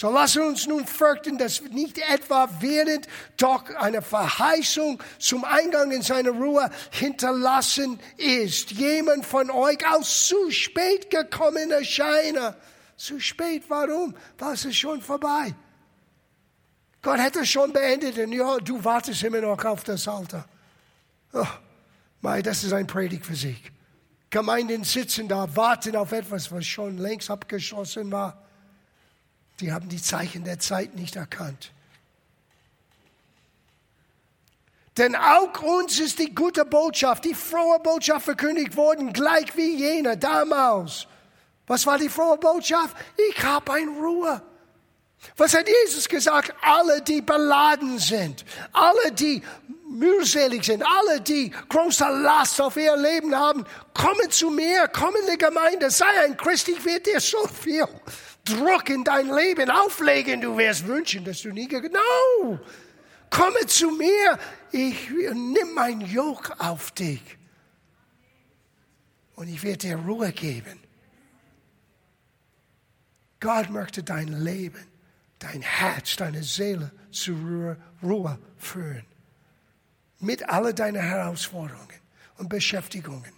So 0.00 0.10
lassen 0.10 0.40
uns 0.40 0.66
nun 0.66 0.86
fürchten, 0.86 1.36
dass 1.36 1.60
nicht 1.60 1.98
etwa 1.98 2.48
während 2.60 3.06
doch 3.36 3.68
eine 3.74 4.00
Verheißung 4.00 4.98
zum 5.18 5.44
Eingang 5.44 5.90
in 5.90 6.00
seine 6.00 6.30
Ruhe 6.30 6.70
hinterlassen 6.90 8.00
ist. 8.16 8.70
Jemand 8.70 9.26
von 9.26 9.50
euch 9.50 9.86
aus 9.86 10.26
zu 10.26 10.50
spät 10.52 11.10
gekommen 11.10 11.70
erscheine. 11.70 12.56
Zu 12.96 13.20
spät, 13.20 13.64
warum? 13.68 14.14
Es 14.50 14.64
ist 14.64 14.76
schon 14.76 15.02
vorbei. 15.02 15.54
Gott 17.02 17.18
hätte 17.18 17.44
schon 17.44 17.70
beendet 17.70 18.16
und 18.16 18.32
ja, 18.32 18.56
du 18.56 18.82
wartest 18.82 19.22
immer 19.22 19.42
noch 19.42 19.62
auf 19.66 19.84
das 19.84 20.08
Alter. 20.08 20.46
Oh, 21.34 21.44
mei, 22.22 22.40
das 22.40 22.64
ist 22.64 22.72
ein 22.72 22.86
Predigt 22.86 23.26
für 23.26 23.36
sich. 23.36 23.70
Gemeinden 24.30 24.82
sitzen 24.82 25.28
da, 25.28 25.54
warten 25.54 25.94
auf 25.94 26.12
etwas, 26.12 26.50
was 26.50 26.64
schon 26.64 26.96
längst 26.96 27.30
abgeschlossen 27.30 28.10
war. 28.10 28.46
Die 29.60 29.72
haben 29.72 29.88
die 29.88 30.02
Zeichen 30.02 30.44
der 30.44 30.58
Zeit 30.58 30.94
nicht 30.94 31.16
erkannt. 31.16 31.70
Denn 34.96 35.14
auch 35.14 35.62
uns 35.62 36.00
ist 36.00 36.18
die 36.18 36.34
gute 36.34 36.64
Botschaft, 36.64 37.24
die 37.24 37.34
frohe 37.34 37.78
Botschaft 37.80 38.24
verkündigt 38.24 38.76
worden, 38.76 39.12
gleich 39.12 39.56
wie 39.56 39.76
jener 39.76 40.16
damals. 40.16 41.06
Was 41.66 41.86
war 41.86 41.98
die 41.98 42.08
frohe 42.08 42.36
Botschaft? 42.38 42.96
Ich 43.30 43.42
habe 43.42 43.72
eine 43.72 43.90
Ruhe. 43.90 44.42
Was 45.36 45.54
hat 45.54 45.68
Jesus 45.68 46.08
gesagt? 46.08 46.52
Alle, 46.62 47.02
die 47.02 47.20
beladen 47.20 47.98
sind, 47.98 48.44
alle, 48.72 49.12
die 49.12 49.42
mühselig 49.88 50.64
sind, 50.64 50.82
alle, 50.82 51.20
die 51.20 51.50
große 51.68 52.04
Last 52.04 52.60
auf 52.60 52.76
ihr 52.76 52.96
Leben 52.96 53.34
haben, 53.34 53.64
kommen 53.92 54.30
zu 54.30 54.50
mir, 54.50 54.88
kommen 54.88 55.16
in 55.26 55.32
die 55.32 55.38
Gemeinde, 55.38 55.90
sei 55.90 56.24
ein 56.24 56.36
Christ, 56.36 56.68
ich 56.68 56.84
werde 56.84 57.10
dir 57.10 57.20
so 57.20 57.46
viel 57.46 57.86
Druck 58.44 58.88
in 58.88 59.04
dein 59.04 59.28
Leben 59.28 59.70
auflegen, 59.70 60.40
du 60.40 60.56
wirst 60.56 60.86
wünschen, 60.86 61.24
dass 61.24 61.42
du 61.42 61.52
nie, 61.52 61.68
no, 61.68 62.58
komme 63.28 63.66
zu 63.66 63.90
mir, 63.90 64.38
ich 64.72 65.10
nimm 65.10 65.74
mein 65.74 66.00
Joch 66.00 66.50
auf 66.58 66.90
dich 66.92 67.22
und 69.36 69.48
ich 69.48 69.62
werde 69.62 69.78
dir 69.78 69.96
Ruhe 69.96 70.32
geben. 70.32 70.80
Gott 73.40 73.70
möchte 73.70 74.02
dein 74.02 74.28
Leben 74.28 74.90
dein 75.40 75.62
Herz, 75.62 76.16
deine 76.16 76.44
Seele 76.44 76.92
zur 77.10 77.36
Ruhe, 77.36 77.76
Ruhe 78.02 78.38
führen. 78.56 79.04
Mit 80.20 80.48
all 80.48 80.72
deinen 80.72 81.02
Herausforderungen 81.02 82.00
und 82.36 82.48
Beschäftigungen. 82.48 83.32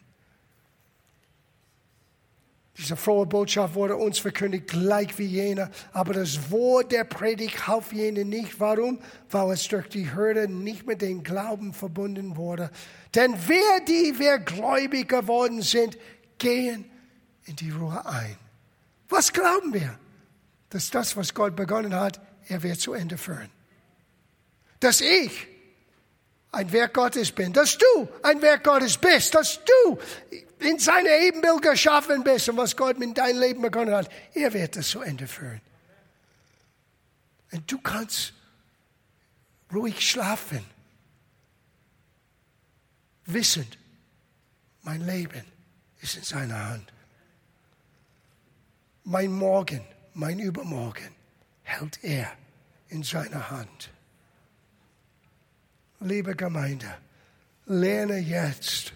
Diese 2.82 2.96
frohe 2.96 3.24
Botschaft 3.24 3.74
wurde 3.74 3.96
uns 3.96 4.18
verkündigt, 4.18 4.66
gleich 4.66 5.16
wie 5.18 5.24
jene, 5.24 5.70
aber 5.92 6.12
das 6.12 6.50
Wort 6.50 6.92
der 6.92 7.04
Predigt 7.04 7.66
half 7.66 7.92
jene 7.92 8.24
nicht. 8.24 8.60
Warum? 8.60 8.98
Weil 9.30 9.52
es 9.52 9.66
durch 9.68 9.88
die 9.88 10.12
Hürde 10.12 10.48
nicht 10.48 10.86
mit 10.86 11.00
dem 11.00 11.22
Glauben 11.22 11.72
verbunden 11.72 12.36
wurde. 12.36 12.70
Denn 13.14 13.34
wer 13.46 13.80
die, 13.86 14.18
wer 14.18 14.38
gläubig 14.38 15.08
geworden 15.08 15.62
sind, 15.62 15.96
gehen 16.38 16.84
in 17.44 17.56
die 17.56 17.70
Ruhe 17.70 18.04
ein. 18.04 18.36
Was 19.08 19.32
glauben 19.32 19.72
wir? 19.72 19.98
dass 20.72 20.90
das, 20.90 21.16
was 21.18 21.34
Gott 21.34 21.54
begonnen 21.54 21.94
hat, 21.94 22.18
er 22.48 22.62
wird 22.62 22.80
zu 22.80 22.94
Ende 22.94 23.18
führen. 23.18 23.50
Dass 24.80 25.02
ich 25.02 25.46
ein 26.50 26.72
Werk 26.72 26.94
Gottes 26.94 27.30
bin, 27.30 27.52
dass 27.52 27.76
du 27.76 28.08
ein 28.22 28.40
Werk 28.40 28.64
Gottes 28.64 28.96
bist, 28.96 29.34
dass 29.34 29.60
du 29.62 29.98
in 30.64 30.78
seine 30.78 31.08
Ebenbild 31.08 31.62
geschaffen 31.62 32.24
bist 32.24 32.48
und 32.48 32.56
was 32.56 32.76
Gott 32.76 32.98
mit 32.98 33.16
deinem 33.18 33.40
Leben 33.40 33.62
begonnen 33.62 33.94
hat, 33.94 34.10
er 34.34 34.52
wird 34.52 34.76
das 34.76 34.88
zu 34.88 35.00
Ende 35.00 35.26
führen. 35.26 35.60
Und 37.52 37.70
du 37.70 37.78
kannst 37.78 38.32
ruhig 39.72 40.08
schlafen, 40.08 40.64
wissend, 43.26 43.78
mein 44.82 45.06
Leben 45.06 45.44
ist 46.00 46.16
in 46.16 46.24
seiner 46.24 46.68
Hand. 46.70 46.92
Mein 49.04 49.32
Morgen 49.32 49.84
mein 50.14 50.38
Übermorgen 50.38 51.14
hält 51.62 52.02
er 52.02 52.30
in 52.88 53.02
seiner 53.02 53.50
Hand. 53.50 53.90
Liebe 56.00 56.34
Gemeinde, 56.34 56.92
lerne 57.66 58.18
jetzt. 58.18 58.92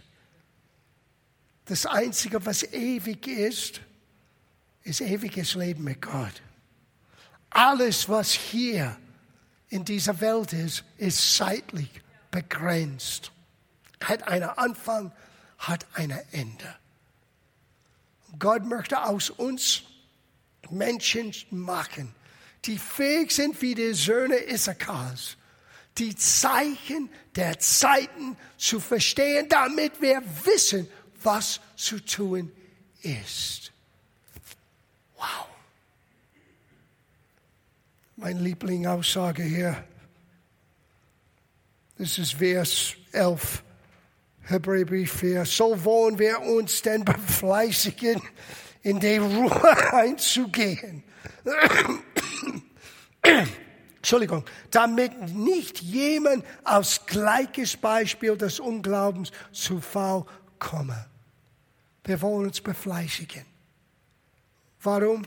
Das 1.67 1.85
Einzige, 1.85 2.45
was 2.47 2.63
ewig 2.73 3.27
ist, 3.27 3.81
ist 4.83 5.01
ewiges 5.01 5.55
Leben 5.55 5.85
mit 5.85 6.01
Gott. 6.01 6.43
Alles, 7.51 8.09
was 8.09 8.31
hier 8.33 8.97
in 9.69 9.85
dieser 9.85 10.21
Welt 10.21 10.53
ist, 10.53 10.85
ist 10.97 11.37
zeitlich 11.37 11.91
begrenzt. 12.31 13.33
Hat 14.03 14.29
einen 14.29 14.49
Anfang, 14.49 15.11
hat 15.59 15.87
ein 15.95 16.11
Ende. 16.31 16.77
Gott 18.39 18.65
möchte 18.65 19.03
aus 19.03 19.31
uns 19.31 19.83
Menschen 20.71 21.35
machen, 21.51 22.15
die 22.65 22.79
fähig 22.79 23.33
sind 23.33 23.61
wie 23.63 23.75
die 23.75 23.95
Söhne 23.95 24.37
Issachars, 24.37 25.37
die 25.99 26.15
Zeichen 26.15 27.11
der 27.35 27.59
Zeiten 27.59 28.37
zu 28.57 28.79
verstehen, 28.81 29.49
damit 29.49 30.01
wir 30.01 30.23
wissen, 30.45 30.89
was 31.23 31.61
zu 31.77 31.99
tun 32.05 32.53
ist. 33.03 33.73
Wow. 35.17 35.47
Mein 38.17 38.39
Lieblingsaussage 38.39 39.43
hier, 39.43 39.85
das 41.99 42.19
ist 42.19 42.35
Vers 42.35 42.95
11, 43.13 43.63
Hebräerbrief 44.43 45.13
4. 45.15 45.45
So 45.45 45.85
wollen 45.85 46.19
wir 46.19 46.41
uns 46.41 46.83
denn 46.83 47.05
befleißigen, 47.05 48.21
in 48.83 49.01
die 49.01 49.17
Ruhe 49.17 49.93
einzugehen. 49.93 51.03
Entschuldigung, 53.97 54.45
damit 54.71 55.35
nicht 55.35 55.81
jemand 55.81 56.45
aus 56.63 57.07
gleiches 57.07 57.77
Beispiel 57.77 58.37
des 58.37 58.61
Unglaubens 58.61 59.33
zu 59.51 59.81
Fall 59.81 60.25
komme. 60.59 61.07
Wir 62.05 62.21
wollen 62.23 62.47
uns 62.47 62.61
befleißigen. 62.61 63.45
Warum? 64.83 65.27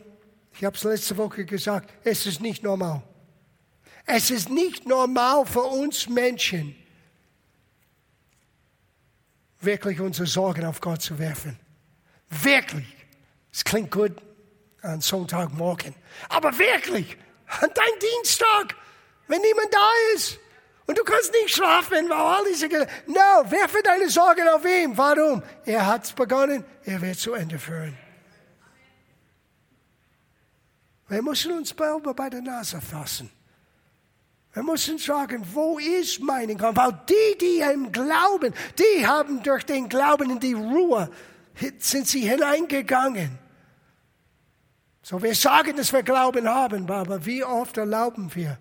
Ich 0.53 0.63
habe 0.63 0.75
es 0.75 0.83
letzte 0.83 1.17
Woche 1.17 1.45
gesagt, 1.45 1.93
es 2.03 2.25
ist 2.25 2.41
nicht 2.41 2.63
normal. 2.63 3.03
Es 4.05 4.31
ist 4.31 4.49
nicht 4.49 4.87
normal 4.87 5.45
für 5.45 5.61
uns 5.61 6.09
Menschen, 6.09 6.75
wirklich 9.61 9.99
unsere 9.99 10.27
Sorgen 10.27 10.65
auf 10.65 10.81
Gott 10.81 11.01
zu 11.01 11.19
werfen. 11.19 11.59
Wirklich. 12.29 12.87
Es 13.51 13.63
klingt 13.63 13.91
gut 13.91 14.13
an 14.81 15.01
Sonntagmorgen. 15.01 15.95
Aber 16.29 16.57
wirklich, 16.57 17.17
an 17.47 17.69
deinem 17.73 17.99
Dienstag, 18.17 18.75
wenn 19.27 19.41
niemand 19.41 19.73
da 19.73 19.91
ist 20.15 20.39
und 20.89 20.97
du 20.97 21.03
kannst 21.03 21.31
nicht 21.33 21.55
schlafen, 21.55 22.09
weil 22.09 22.17
all 22.17 22.43
diese... 22.49 22.67
Ge 22.67 22.83
no, 23.05 23.51
werfe 23.51 23.77
deine 23.83 24.09
Sorgen 24.09 24.47
auf 24.47 24.65
ihn. 24.65 24.97
Warum? 24.97 25.43
Er 25.63 25.85
hat 25.85 26.05
es 26.05 26.13
begonnen, 26.13 26.65
er 26.83 26.99
wird 26.99 27.19
zu 27.19 27.33
Ende 27.33 27.59
führen. 27.59 27.95
Wir 31.07 31.21
müssen 31.21 31.51
uns 31.51 31.75
bei 31.75 32.29
der 32.31 32.41
Nase 32.41 32.81
fassen. 32.81 33.29
Wir 34.53 34.63
müssen 34.63 34.97
sagen, 34.97 35.45
wo 35.53 35.77
ist 35.77 36.21
mein 36.21 36.57
Glauben? 36.57 36.77
Weil 36.77 36.99
die, 37.07 37.37
die 37.37 37.59
im 37.71 37.91
Glauben, 37.91 38.51
die 38.79 39.05
haben 39.05 39.43
durch 39.43 39.67
den 39.67 39.89
Glauben 39.89 40.31
in 40.31 40.39
die 40.39 40.53
Ruhe 40.53 41.11
sind 41.77 42.07
sie 42.07 42.27
hineingegangen. 42.27 43.37
So, 45.03 45.21
wir 45.21 45.35
sagen, 45.35 45.77
dass 45.77 45.93
wir 45.93 46.01
Glauben 46.01 46.49
haben, 46.49 46.89
aber 46.89 47.23
wie 47.27 47.43
oft 47.43 47.77
erlauben 47.77 48.33
wir, 48.33 48.57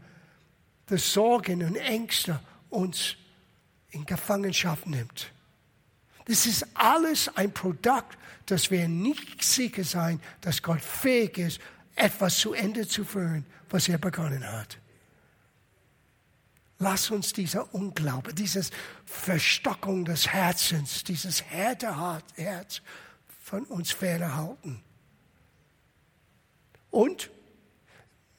dass 0.88 1.12
Sorgen 1.12 1.62
und 1.62 1.76
Ängste 1.76 2.40
uns 2.70 3.16
in 3.90 4.04
Gefangenschaft 4.04 4.86
nimmt? 4.86 5.30
Das 6.26 6.44
ist 6.46 6.66
alles 6.74 7.34
ein 7.36 7.52
Produkt, 7.52 8.18
dass 8.46 8.70
wir 8.70 8.86
nicht 8.88 9.42
sicher 9.42 9.84
sein, 9.84 10.20
dass 10.40 10.62
Gott 10.62 10.80
fähig 10.80 11.38
ist, 11.38 11.60
etwas 11.94 12.38
zu 12.38 12.52
Ende 12.52 12.86
zu 12.86 13.04
führen, 13.04 13.46
was 13.70 13.88
er 13.88 13.98
begonnen 13.98 14.44
hat. 14.44 14.78
Lass 16.78 17.10
uns 17.10 17.32
dieser 17.32 17.74
Unglaube, 17.74 18.32
dieses 18.32 18.70
Verstockung 19.04 20.04
des 20.04 20.28
Herzens, 20.28 21.02
dieses 21.02 21.44
harte 21.50 22.22
Herz 22.36 22.82
von 23.40 23.64
uns 23.64 23.90
fernhalten. 23.90 24.80
Und, 26.90 27.30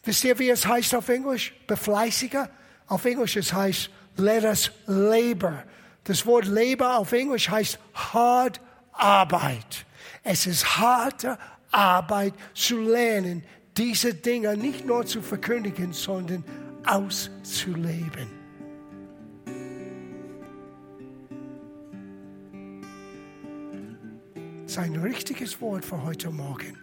wisst 0.10 0.24
ihr, 0.24 0.39
wie 0.39 0.49
es 0.49 0.66
heißt 0.66 0.95
auf 0.95 1.07
Englisch? 1.07 1.53
Befleißiger? 1.68 2.49
Auf 2.88 3.05
Englisch 3.05 3.36
es 3.36 3.53
heißt, 3.53 3.91
let 4.18 4.43
us 4.43 4.72
labor. 4.88 5.64
Das 6.03 6.26
Wort 6.26 6.47
labor 6.47 6.97
auf 6.97 7.12
Englisch 7.12 7.47
heißt 7.47 7.78
hard 7.93 8.60
Arbeit. 8.91 9.86
Es 10.24 10.47
ist 10.47 10.80
harte 10.80 11.38
Arbeit 11.70 12.34
zu 12.55 12.82
lernen, 12.82 13.43
diese 13.78 14.16
Dinge 14.16 14.57
nicht 14.57 14.84
nur 14.84 15.05
zu 15.05 15.22
verkündigen, 15.22 15.93
sondern 15.93 16.43
auszuleben. 16.88 18.32
Sein 24.66 24.95
richtiges 24.95 25.62
Wort 25.62 25.86
für 25.86 26.03
heute 26.03 26.32
Morgen. 26.32 26.76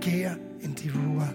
Gehe 0.00 0.38
in 0.60 0.74
die 0.74 0.90
Ruhe 0.90 1.34